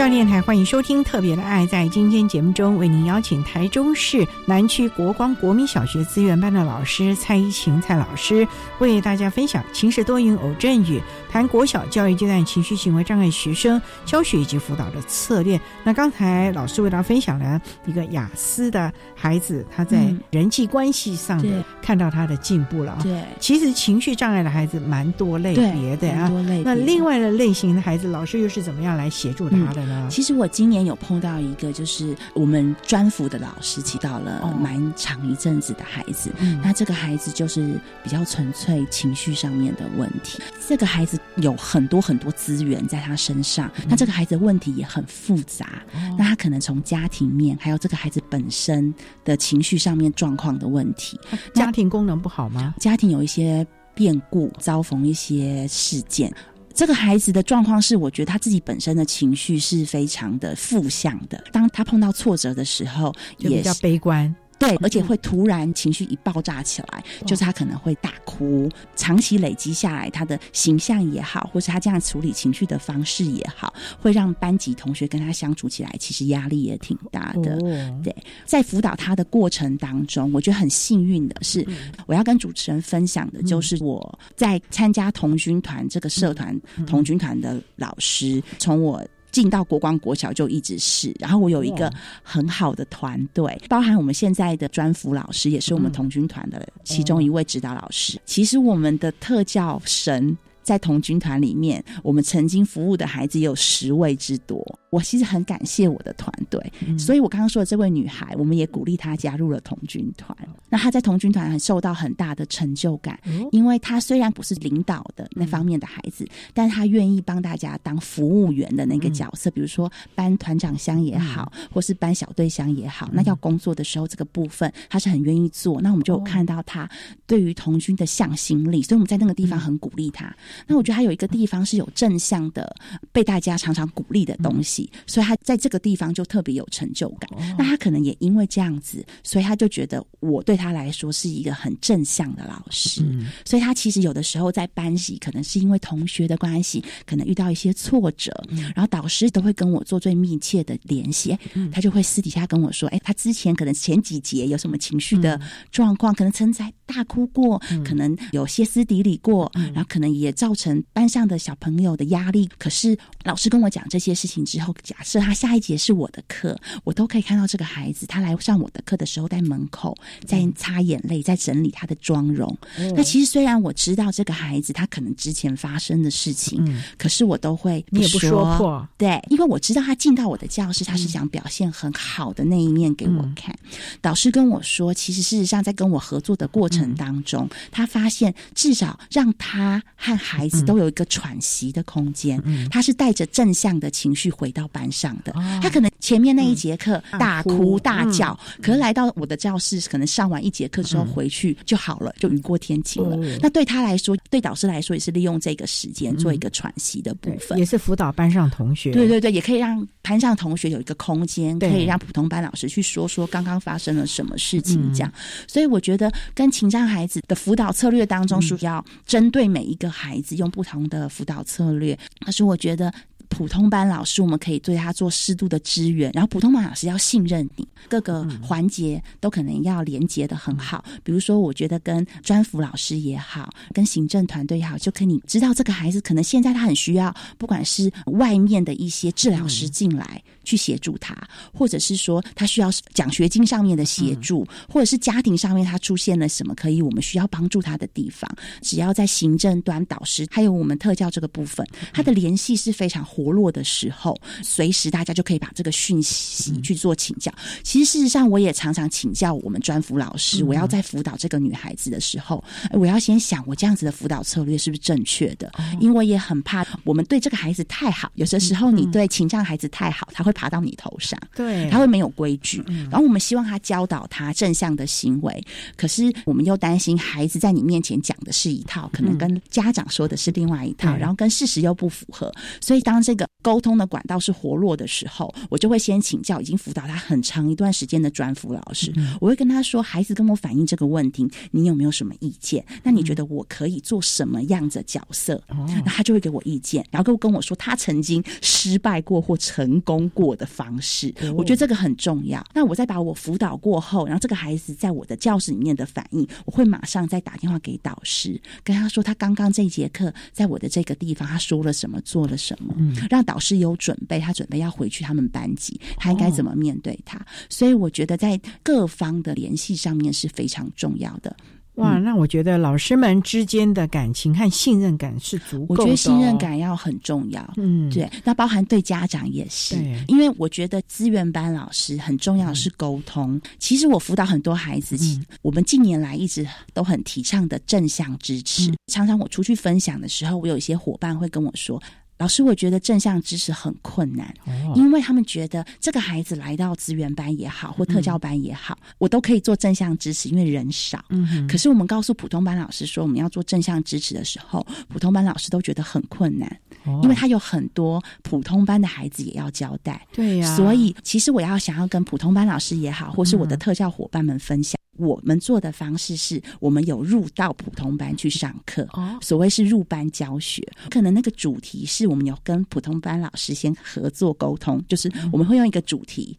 [0.00, 1.66] 教练台欢迎收听《特别的爱》。
[1.68, 8.48] 在今天节目中，为您邀请台中市南区国光国民小学资源班的老师蔡依晴蔡老师，
[8.78, 15.60] 为大家分享情时多云偶阵雨，谈国小教育阶段情绪行为障碍学生教学以及辅导的策略。
[15.84, 22.96] 那刚才老师为大家分享了一个雅思的孩子，他在人际关系上的看到他的进步了。
[23.02, 26.30] 对，其实情绪障碍的孩子蛮多类别的啊。
[26.64, 29.89] 那另外的类型的孩子，老师又是怎么样来协助他的？
[30.10, 36.30] 其实我今年有碰到一个，就是我们专辅的老师提到了蛮长一阵子的孩子。
[36.62, 40.40] 那这个孩子就是比较纯粹情绪上面的问题。
[40.68, 45.82] 这个孩子有很多很多资源在他身上，那这个孩子问题也很复杂。
[46.18, 51.18] 那他可能从家庭面，还有这个孩子本身的情绪上面状况的问题。
[51.54, 52.74] 家庭功能不好吗？
[52.78, 56.32] 家庭有一些变故，遭逢一些事件。
[56.74, 61.42] 这个孩子的状况是，我觉得他自己本身的情绪是非常的负向的。
[61.52, 64.34] 当他碰到挫折的时候，也比较悲观。
[64.60, 77.58] 对，而且会突然情绪一爆炸起来，就是他可能会大哭，长期累积下来，他的形象也好，或是他这样处理情绪的方式也好，会让班级同学跟他相处起来，其实压力也挺大的。
[78.04, 81.66] 对，在辅导他的过程当中，我觉得很幸运的是，
[82.06, 86.54] 我要跟主持人分享的就是我在参加童军团这个社团
[86.86, 89.02] 童军团的老师，从我。
[89.30, 98.20] 进到国光国小就一直是，然后我有一个很好的团队，包含我们现在的专辅老师，也是我们童军团的其中一位指导老师。
[98.24, 100.36] 其实我们的特教神。
[100.70, 104.64] 在童军团里面，我们曾经服务的孩子也有十位之多。
[104.90, 110.36] 我其实很感谢我的团队，所以我刚刚说的这位女孩，我们也鼓励她加入了童军团。
[110.68, 113.18] 那她在童军团很受到很大的成就感，
[113.50, 123.08] 因为她虽然不是领导的那方面的孩子，但她愿意帮大家当服务员的那个角色，比如说搬团长箱也好，或是搬小队箱也好。
[123.12, 125.80] 那要工作的时候，这个部分她是很愿意做。
[125.80, 126.88] 那我们就看到她
[127.26, 130.34] 对于童军的向心力，所以我们在那个地方很鼓励她。
[130.66, 132.74] 那我觉得他有一个地方是有正向的，
[133.12, 137.30] 被大家常常鼓励的东西，所以他在这个地方就特别有成就感。
[137.58, 143.02] 那他可能也因为这样子，所以他就觉得我对他来说是一个很正向的老师。
[143.44, 148.32] 所以他其实有的时候在班级，可能是因为同学的关系，可能遇到一些挫折，
[148.74, 151.36] 然后导师都会跟我做最密切的联系。
[151.72, 155.40] 他就会私底下跟我说：“哎，他之前可能前几节有什么情绪的
[155.70, 162.48] 状况，可能曾在大哭过，可能有歇斯底里过，然后可能也。”造成班上的小朋友的压力。
[162.56, 172.56] 可是老师跟我讲这些事情之后，假设他下一节是我的课，我都可以看到这个孩子，他来上我的课的时候，在门口在擦眼泪，在整理他的妆容。
[172.96, 176.64] 那其实虽然我知道这个孩子他可能之前发生的事情，
[176.96, 183.54] 可是我都会你也不说破，对，因为我知道他进到我的教室，他是想表现很好的那一面给我看。
[184.00, 192.42] 导师跟我说，其实事实上在跟我合作的过程程当中，他发现至少让他和孩子都有一个喘息的空间。
[192.70, 195.32] 他是带着正向的情绪回到班上的。
[195.62, 203.16] 他可能前面那一节课大哭大叫，可是来到我的教室，可能上完一节课之后回去就好了，就雨过天晴了。
[203.40, 208.92] 那对他来说，对导师来说，也是利用这个时间做一个喘息的部分，也是辅导班上同学。
[208.92, 215.12] 对对对，也可以让班上同学有一个空间，可以让普通班老师去说说刚刚发生了什么事情，这样。
[215.48, 221.98] 所以我觉得，跟情障孩子的辅导策略当中，是要针对每一个孩子用不同的辅导策略。
[222.24, 222.92] 可是我觉得。
[223.32, 230.84] 普通班老师，我们可以对他做适度的支援，然后普通班老师要信任你，各个环节都可能要连接的很好。
[231.04, 240.20] 比如说，我觉得跟专辅老师也好，跟行政团队也好，就可以你知道这个孩子可能现在他很需要，不管是外面的一些治疗师进来。
[240.50, 241.16] 去协助他，
[241.54, 248.28] 或者是说他需要奖学金上面的协助，或者是家庭上面他出现了什么可以我们需要帮助他的地方，
[248.60, 257.32] 只要在行政端、导师还有我们特教这个部分，他的联系是非常活络的时候，随时大家就可以把这个讯息去做请教。
[257.62, 262.42] 其实事实上，我也常常请教我们专辅老师，我要在辅导这个女孩子的时候，
[262.72, 265.48] 我要先想我这样子的辅导策略是不是正确的，
[265.78, 270.34] 因为也很怕我们对这个孩子太好，有的时候你对情障孩子太好，他会。
[270.40, 272.64] 爬到你头上，对，他会没有规矩。
[272.90, 275.44] 然后我们希望他教导他正向的行为，
[275.76, 282.32] 可是我们又担心孩子在你面前讲的是一套，可能跟家长说的是另外一套，然后跟事实又不符合。
[282.58, 292.64] 所以当这个沟通的管道是活络的时候，我就会先请教已经辅导他很长一段时间的专辅老师，我会跟他说：“孩子跟我反映这个问题，你有没有什么意见？
[292.82, 295.38] 那你觉得我可以做什么样的角色？”
[295.84, 300.19] 那他就会给我意见，然后跟跟我说他曾经失败过或成功过。
[300.20, 302.44] 我的方式，我觉得这个很重要。
[302.54, 312.74] 那我再把我辅导过后，然后这个孩子在我的教室里面的反应，我会马上再打电话给导师，跟他说他刚刚这一节课在我的这个地方他说了什么，做了什么，
[313.08, 317.20] 让导师有准备，他准备要回去他们班级，他应该怎么面对他。
[317.48, 321.34] 所以我觉得在各方的联系上面是非常重要的。
[321.80, 325.82] 哇，那我觉得老师们之间的感情和信任感是足够的。
[325.82, 327.54] 我觉得信任感要很重要。
[327.56, 329.76] 嗯，对，那包含对家长也是。
[330.08, 333.40] 因为我觉得资源班老师很重要是沟通。
[333.58, 334.96] 其实我辅导很多孩子，
[335.42, 338.72] 我们近年来一直都很提倡的正向支持。
[338.92, 341.82] 常常我出去分享的时候，我有一些伙伴会跟我说。
[342.20, 344.32] 老师，我觉得正向支持很困难，
[344.74, 351.02] 因为他们觉得这个孩子来到资源班也好，或特教班也好，我都可以做正向支持，因为人少。
[351.08, 356.60] 嗯，可是我们告诉普通班老师说我们要做正向支持的时候，普通班老师都觉得很困难，
[357.02, 360.06] 因为他有很多普通班的孩子也要交代。
[360.12, 364.78] 对呀，所以其实我要想要跟普通班老师也好，或是我的特教伙伴们分享。
[364.96, 368.86] 我们做的方式是，我们有入到普通班去上课，
[369.22, 370.62] 所谓是入班教学。
[370.90, 376.36] 可能那个主题是我们有跟普通班老师先合作沟通，就是我们会用一个主题，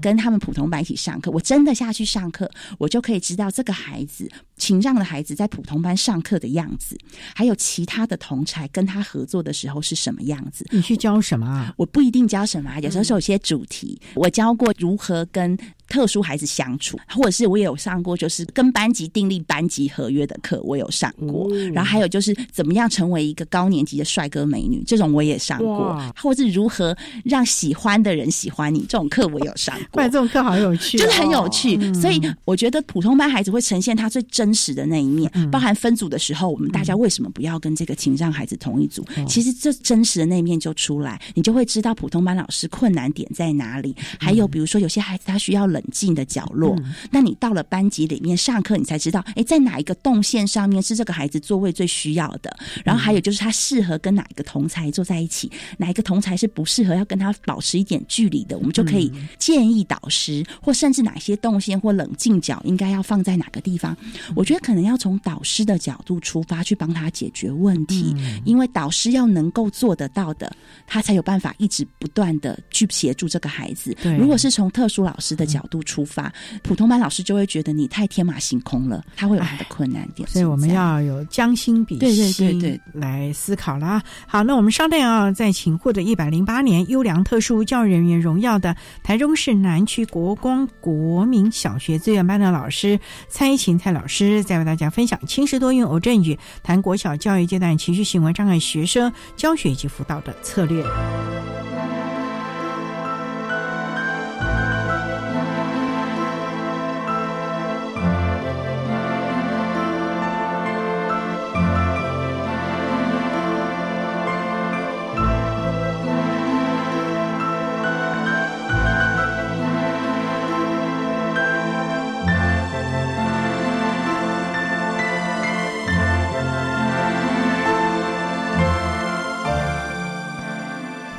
[0.00, 1.30] 跟他们普通班一起上课。
[1.30, 4.26] 我真的下去上课，我就可以知道这个孩子。
[4.60, 6.96] 请让的孩子在普通班上课的样子，
[7.34, 10.66] 还有其他的同才跟他合作的时候是什么样子？
[10.70, 11.74] 你去教什么啊？
[11.78, 13.98] 我不一定教什么，啊有时候是有些主题。
[14.14, 15.58] 我教过如何跟
[15.88, 21.48] 特殊孩子相处，或者是我也有上过，就是跟班级订立班级合约的课，我有上过。
[21.72, 25.98] 然后还有就是怎么样成为一个高年级的帅哥美女，这种我也上过。
[26.16, 26.94] 或者是如何
[27.24, 30.02] 让喜欢的人喜欢你，这种课我有上过。
[30.10, 31.78] 这种课好有趣， 就是很有趣。
[31.94, 34.49] 所以我觉得普通班孩子会呈现他最真。
[34.50, 39.06] 真实的那一面，包含分组的时候，我们大家为什么不要跟这个情障孩子同一组？
[39.28, 43.94] 其实这真实的那一面就出来，你就会知道普通班老师困难点在哪里。
[44.18, 46.76] 还有比如说，有些孩子他需要冷静的角落，
[47.12, 52.52] 那你到了班级里面上课，你才知道，哎，在哪一个动线上面是这个孩子座位最需要的。
[52.84, 55.48] 然后还有就是他适合跟哪一个同才坐在一起，
[55.78, 63.96] 哪一个同才是不适合要跟他保持一点距离的，我们就可以建议导师，或甚至哪些动线或冷静角应该要放在哪个地方。
[64.34, 68.14] 我觉得可能要从导师的角度出发去帮他解决问题，
[68.44, 70.54] 因为导师要能够做得到的，
[70.86, 73.96] 他才有办法一直不断的去协助这个孩子。
[74.18, 76.32] 如果是从特殊老师的角度出发，
[76.62, 80.28] 普通班老师就会觉得你太天马行空了，他会有他的困难点。
[80.28, 81.98] 所以我们要有将心比
[82.32, 84.02] 心来思考啦。
[84.26, 94.29] 好，那我们稍等啊，再请获得一百零八年优良特殊教育人员荣耀的台中市南区国光国民小学资源班的老师蔡琴蔡老师。
[94.30, 100.84] 日再为大家分享轻时多用偶阵语，谈国小教育阶段情绪行为障碍学生教学以及辅导的策略。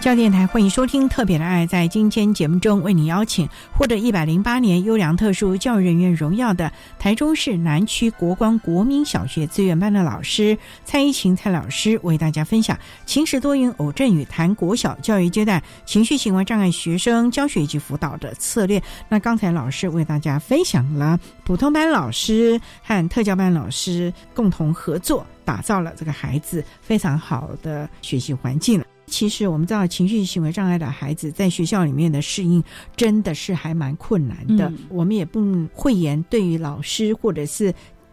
[0.01, 1.63] 教电台欢迎收听《特别的爱》。
[1.69, 12.75] 在今天节目中，为你邀请获得一百零八年优良特殊教育人员荣耀的台中市南区国光国民小学资源班的老师蔡依琴蔡老师，为大家分享
[13.05, 18.81] 情时多云偶阵雨谈国小教育阶段情绪行为障碍学生教学以及辅导的策略。
[19.07, 28.83] 那刚才老师为大家分享了普通班老师和特教班老师共同合作，打造了这个孩子非常好的学习环境。
[29.11, 32.63] 其实我们知道，情绪行为障碍的孩子在学校里面的适应
[32.95, 34.73] 真的是还蛮困难的。
[34.89, 37.71] 我们也不讳言，对于老师或者是。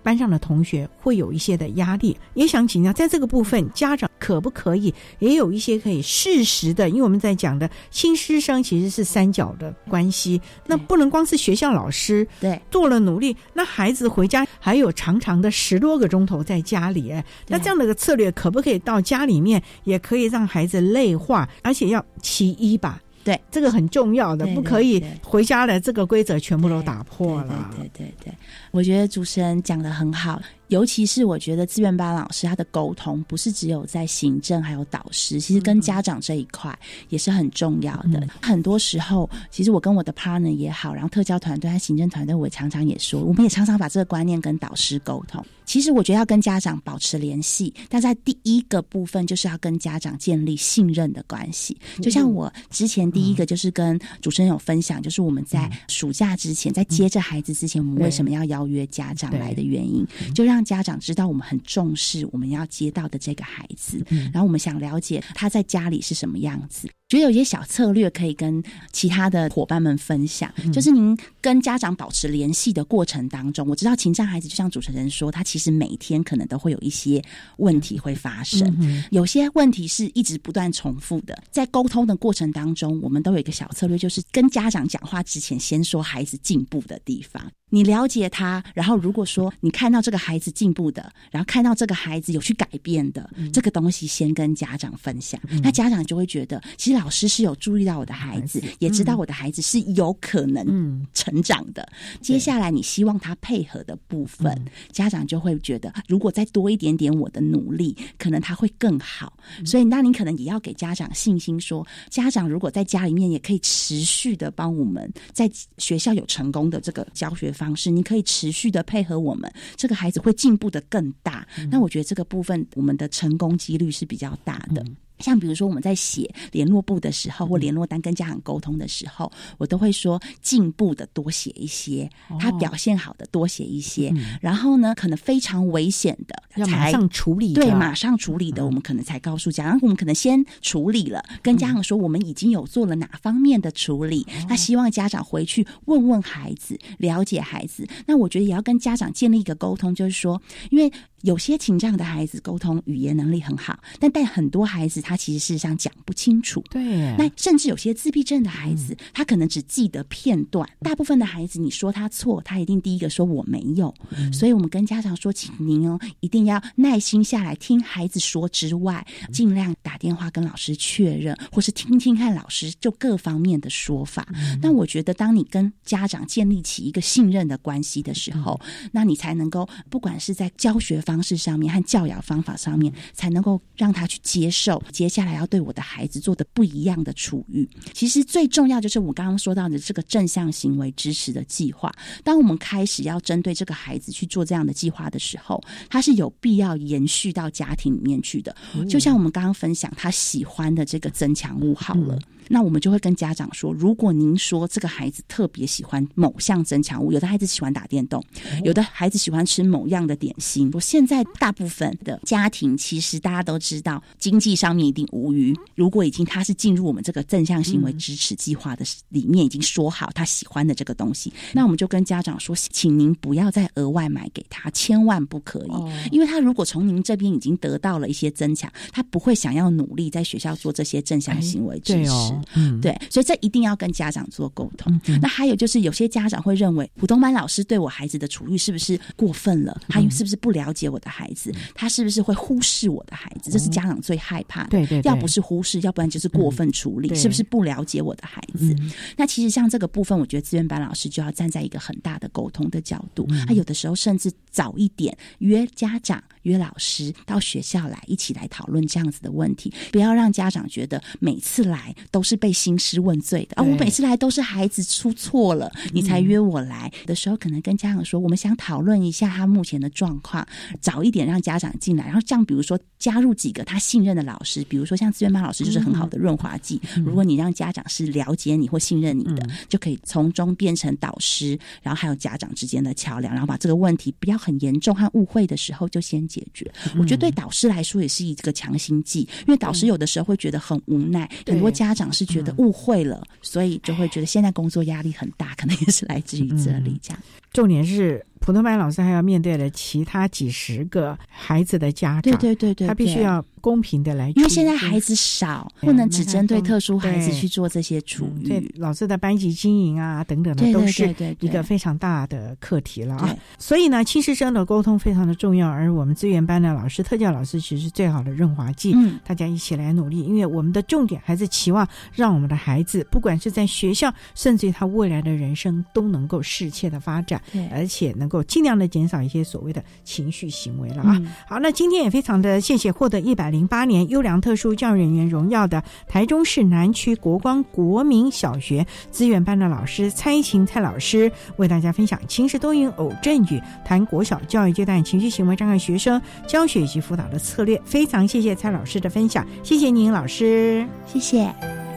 [0.09, 6.89] 班上的同学会有一些的压力，也想请教，在这个部分，家长可不可以也有一些可以适时的？
[6.89, 22.99] 因为我们在讲的亲师生其实是三角的关系，那不能光是学校老师对做了努力，那孩子回家还有长长的十多个钟头在家里，哎，那这样的个策略可不可以到家里面也可以让孩子内化，而且要其一吧？
[23.25, 27.71] 对，这个很重要的，不可以回家的这个规则全部都打破了。
[27.77, 28.33] 对对对，
[28.79, 30.41] 我觉得主持人讲的很好。
[30.69, 38.29] 尤其是我觉得资源班老师他的沟通不是只有在行政还有导师，其实跟家长这一块也是很重要的。
[38.43, 45.43] 很多时候，其实我跟我的 partner 也好，然后特教团队和行政团队，我常常也说，我们也常常把这个观念跟导师沟通。
[45.65, 51.77] 其实我觉得要跟家长保持联系，但在第一个部分就是要跟家长建立信任的关系。
[52.03, 66.89] 就像我之前第一个就是跟主持人有分享，就是我们在暑假之前，在接着孩子之前，我们为什么要邀约家长来的原因，就让让家长知道我们很重视我们要接到的这个孩子，然后我们想了解他在家里是什么样子。
[67.09, 68.63] 觉得有些小策略可以跟
[68.93, 77.23] 其他的伙伴们分享，就是您跟家长保持联系的过程当中，我知道情障孩子就像主持人说，他其实每天可能都会有一些
[77.59, 81.41] 问题会发生，有些问题是一直不断重复的。
[81.51, 87.43] 在沟通的过程当中，我们都有一个小策略，就是跟家长讲话之前，先说孩子进步的地方。
[87.71, 96.99] 你了解他，然后如果说你看到这个孩子进步的，然后看到这个孩子有去改变的这个东西，先跟家长分享，那家长就会觉得，其实。
[96.99, 101.89] 老师是有注意到我的孩子，也知道我的孩子是有可能成长的。
[102.21, 104.53] 接下来你希望他配合的部分，
[104.91, 109.33] 家长就会觉得，如果再多一点点我的努力，可能他会更好。
[109.65, 121.47] 所以，那你可能也要给家长信心，说家长如果在家里面也可以持续的帮我们，在学校有成功的这个教学方式，你可以持续的配合我们，这个孩子会进步的更大。
[121.71, 124.85] 那我觉得这个部分，我们的成功几率是比较大的。
[125.19, 147.87] 像比如说我们在写联络簿的时候，或联络单跟家长沟通的时候，我都会说进步的多写一些，他表现好的多写一些，然后呢，可能非常危险的要马上处理，对，马上处理的，我们可能才告诉家长，我们可能先处理了，跟家长说我们已经有做了哪方面的处理，那希望家长回去问问孩子，了解孩子。
[148.07, 150.41] 那我觉得也要跟家长建立一个沟通，就是说，
[150.71, 150.93] 因为。
[151.23, 156.63] 有些情障的孩子沟通语言能力很好，但带很多孩子他其实事实上讲不清楚。
[156.71, 156.83] 对，
[157.17, 160.69] 那甚至有些自闭症的孩子，他可能只记得片段。
[160.81, 163.95] 大部分的孩子，你说他错，他一定第一个说我没有。
[164.31, 174.29] 所以我们跟家长说，请您哦，一定要耐心下来听孩子说之外，尽量打电话跟老师确认，或是听听看老师就各方面的说法。
[174.61, 178.61] 那我觉得，当你跟家长建立起一个信任的关系的时候，
[178.93, 180.99] 那你才能够不管是在教学。
[181.09, 187.69] 方式上面和教养方法上面，才能够让他去接受接下来要对我的孩子做的不一样的处遇。
[187.93, 191.95] 其实最重要就是我刚刚说到的这个正向行为支持的计划。
[192.25, 198.57] 当我们开始要针对这个孩子去做这样的计划的时候，他是有必要延续到家庭里面去的。
[198.89, 202.19] 就像我们刚刚分享他喜欢的这个增强物好了。
[202.49, 208.25] 那我们就会跟家长说，如果您说这个孩子特别喜欢某项增强物，有的孩子喜欢打电动，
[208.65, 210.71] 有的孩子喜欢吃某样的点心。
[210.73, 215.55] 我现在大部分的家庭，其实大家都知道，经济上面一定无余。
[215.75, 225.71] 如果已经他是进入我们这个正向行为支持计划的里面，已经说好他喜欢的这个东西，那我们就跟家长说，请您不要再额外买给他，千万不可以，
[226.11, 232.38] 因为他如果从您这边已经得到了一些增强，他不会想要努力在学校做这些正向行为支持。
[232.55, 235.01] 嗯，对，所以这一定要跟家长做沟通。
[235.21, 239.81] 那还有就是，有些家长会认为普通班老师对我孩子的处遇是不是过分了？
[239.89, 241.53] 他是不是不了解我的孩子？
[241.75, 243.51] 他是不是会忽视我的孩子？
[243.51, 244.71] 这是家长最害怕的。
[244.71, 248.77] 对对，要不是忽视，要不然就是过分处理，是不是不了解我的孩子？
[249.17, 256.23] 那其实像这个部分，我觉得资源班老师就要站在一个很大的沟通的角度，他有的时候甚至早一点约家长。
[256.43, 263.57] 约老师到学校来，一起来讨论这样子的问题，不要让家长觉得每次来都是被兴师问罪的。
[263.57, 263.63] 啊！
[263.63, 266.93] 我每次来都是孩子出错了，你才约我来。
[267.07, 270.47] 的时候，可能跟家长说，我们想讨论一下他目前的状况，
[270.81, 276.81] 早一点让家长进来，然后这样，比如说加入几个他信任的老师，比如说像资源班老师就是很好的润滑剂。
[277.05, 286.47] 如果你让家长是了解你或信任你的，就可以从中变成导师，然后还有家长之间的桥梁，然后把这个问题不要很严重和误会的时候就先解。
[286.55, 296.99] 决，我觉得对导师来说也是一个强心剂，因为导师有的时候会觉得很无奈，很多家长是觉得误会了，所以就会觉得现在工作压力很大，可能也是来自于这里。
[297.03, 297.23] 这样，
[297.59, 298.25] 重点是。
[298.41, 308.49] 普通班老师还要面对的其他几十个孩子的家长，对对对对，他必须要公平的来，因为现在孩子少，不能只针对特殊孩子去做这些处理。
[308.49, 313.37] 对老师的班级经营啊等等的，都是一个非常大的课题了啊。
[313.59, 318.95] 所以呢，亲师生的沟通非常的重要，而我们资源班的老师、特教老师其实是最好的润滑剂。
[318.95, 327.43] 嗯，大家一起来努力，因为我们的重点还是期望让我们的孩子，不管是在学校，甚至于他未来的人生，都能够适切的发展，
[327.73, 328.29] 而且能。
[328.29, 331.19] 够尽量的减少一些所谓的情绪行为了啊。
[331.49, 347.81] 好，那今天也非常的谢谢获得一百零八年优良特殊教育人员荣耀的台中市南区国光国民小学资源班的老师蔡琴蔡老师，为大家分享情时多云偶阵雨，谈国小教育阶段情绪行为障碍学生教学以及辅导的策略。
[347.83, 351.88] 非常谢谢蔡老师的分享，谢谢您老师，谢谢。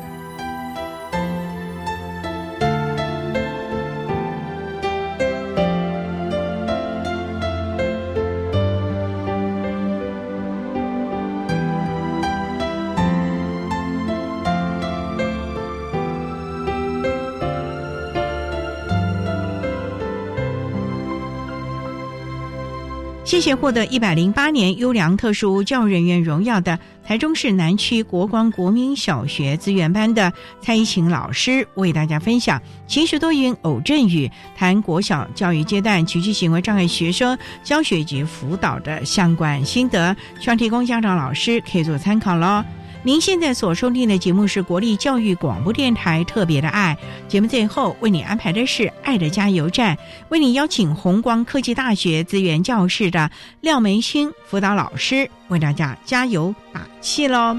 [23.32, 42.62] 谢谢获得一百零八年优良特殊教育人员荣耀的台中市南区国光国民小学资源班的蔡依晴老师，为大家分享晴时多云偶阵雨，谈国小教育阶段情绪行为障碍学生教学及辅导的相关心得，希望提供家长老师可以做参考喽。
[43.04, 46.95] 您现在所收听的节目是国立教育广播电台特别的爱
[47.28, 49.97] 节目，最后为你安排的是爱的加油站，
[50.30, 57.58] 为你邀请红光科技大学资源教室的廖梅勋辅导老师为大家加油打气喽。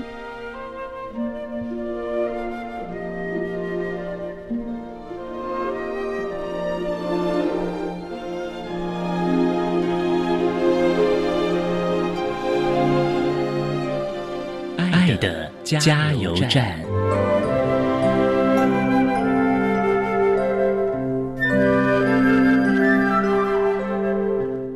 [15.80, 16.78] 加油站。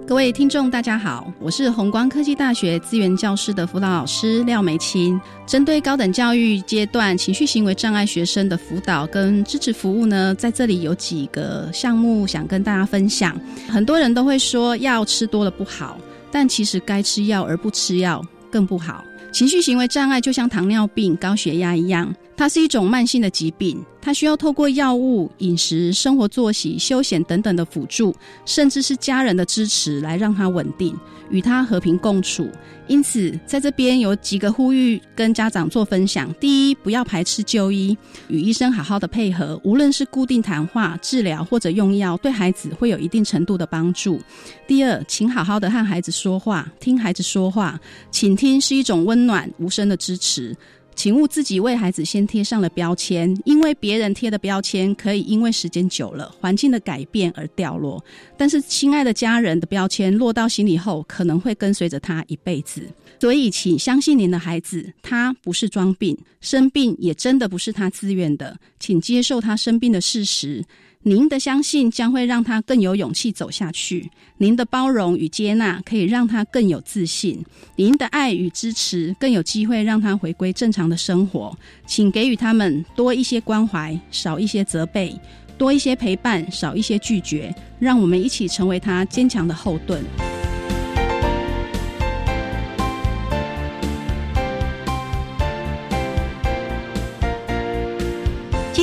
[0.06, 5.20] 各位听众，大家好，我是宏光科技大学资源教师的辅导老师廖梅清。
[5.46, 13.38] 针对高等教育阶段情绪行为障碍学生的辅导跟支持服务呢，在这里有几个项目想跟大家分享。
[13.68, 15.98] 很多人都会说药吃多了不好，
[16.30, 19.04] 但其实该吃药而不吃药更不好。
[19.32, 28.14] 情绪行为障碍就像糖尿病、高血压一样，它是一种慢性的疾病，它需要透过药物、饮食、生活作息、休闲等等的辅助，
[28.46, 30.96] 甚至是家人的支持来让它稳定。
[31.30, 32.50] 与他和平共处，
[32.86, 37.96] 因此在这边有几个呼吁跟家长做分享：第一，不要排斥就医，
[38.28, 44.18] 与医生好好的配合，无论是固定谈话、治疗或者用药，对孩子会有一定程度的帮助；
[44.66, 47.78] 第二，请好好的和孩子说话，听孩子说话，
[48.10, 50.56] 倾听是一种温暖无声的支持。
[50.96, 58.02] 请勿自己为孩子先贴上了标签，因为别人贴的标签可以因为时间久了、环境的改变而掉落，
[58.36, 62.82] 但是亲爱的家人的标签落到心里后，可能会跟随着他一辈子。
[63.20, 70.64] 所以，请相信您的孩子，他不是装病，生病也真的不是他自愿的，请接受他生病的事实。
[71.08, 77.40] 您的相信将会让他更有勇气走下去，您的包容与接纳可以让他更有自信，
[77.76, 81.56] 您的爱与支持更有机会让他回归正常的生活。
[81.86, 85.16] 请给予他们多一些关怀，少一些责备；
[85.56, 87.54] 多一些陪伴，少一些拒绝。
[87.78, 90.02] 让我们一起成为他坚强的后盾。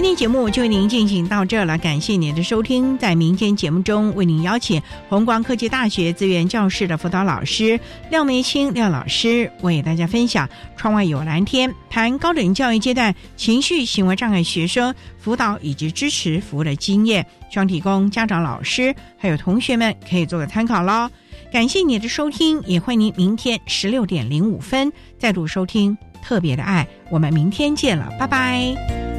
[0.03, 2.97] 今天节目就为您进行到这了，感谢您的收听。
[2.97, 7.79] 在明天节目中，为您邀请红光科技大学资源教室的辅导老师
[8.11, 10.45] 廖梅清廖老师，为大家分享
[10.75, 21.09] 《窗外有蓝天》，谈高等教育阶段情绪行为障碍学生辅导以及支持服务的经验，希望提供家长、老师还有同学们可以做个参考喽。
[21.49, 26.85] 感谢你的收听，也欢迎您明天十六点零五分再度收听特别的爱。
[27.09, 29.12] 我们明天见了，拜拜。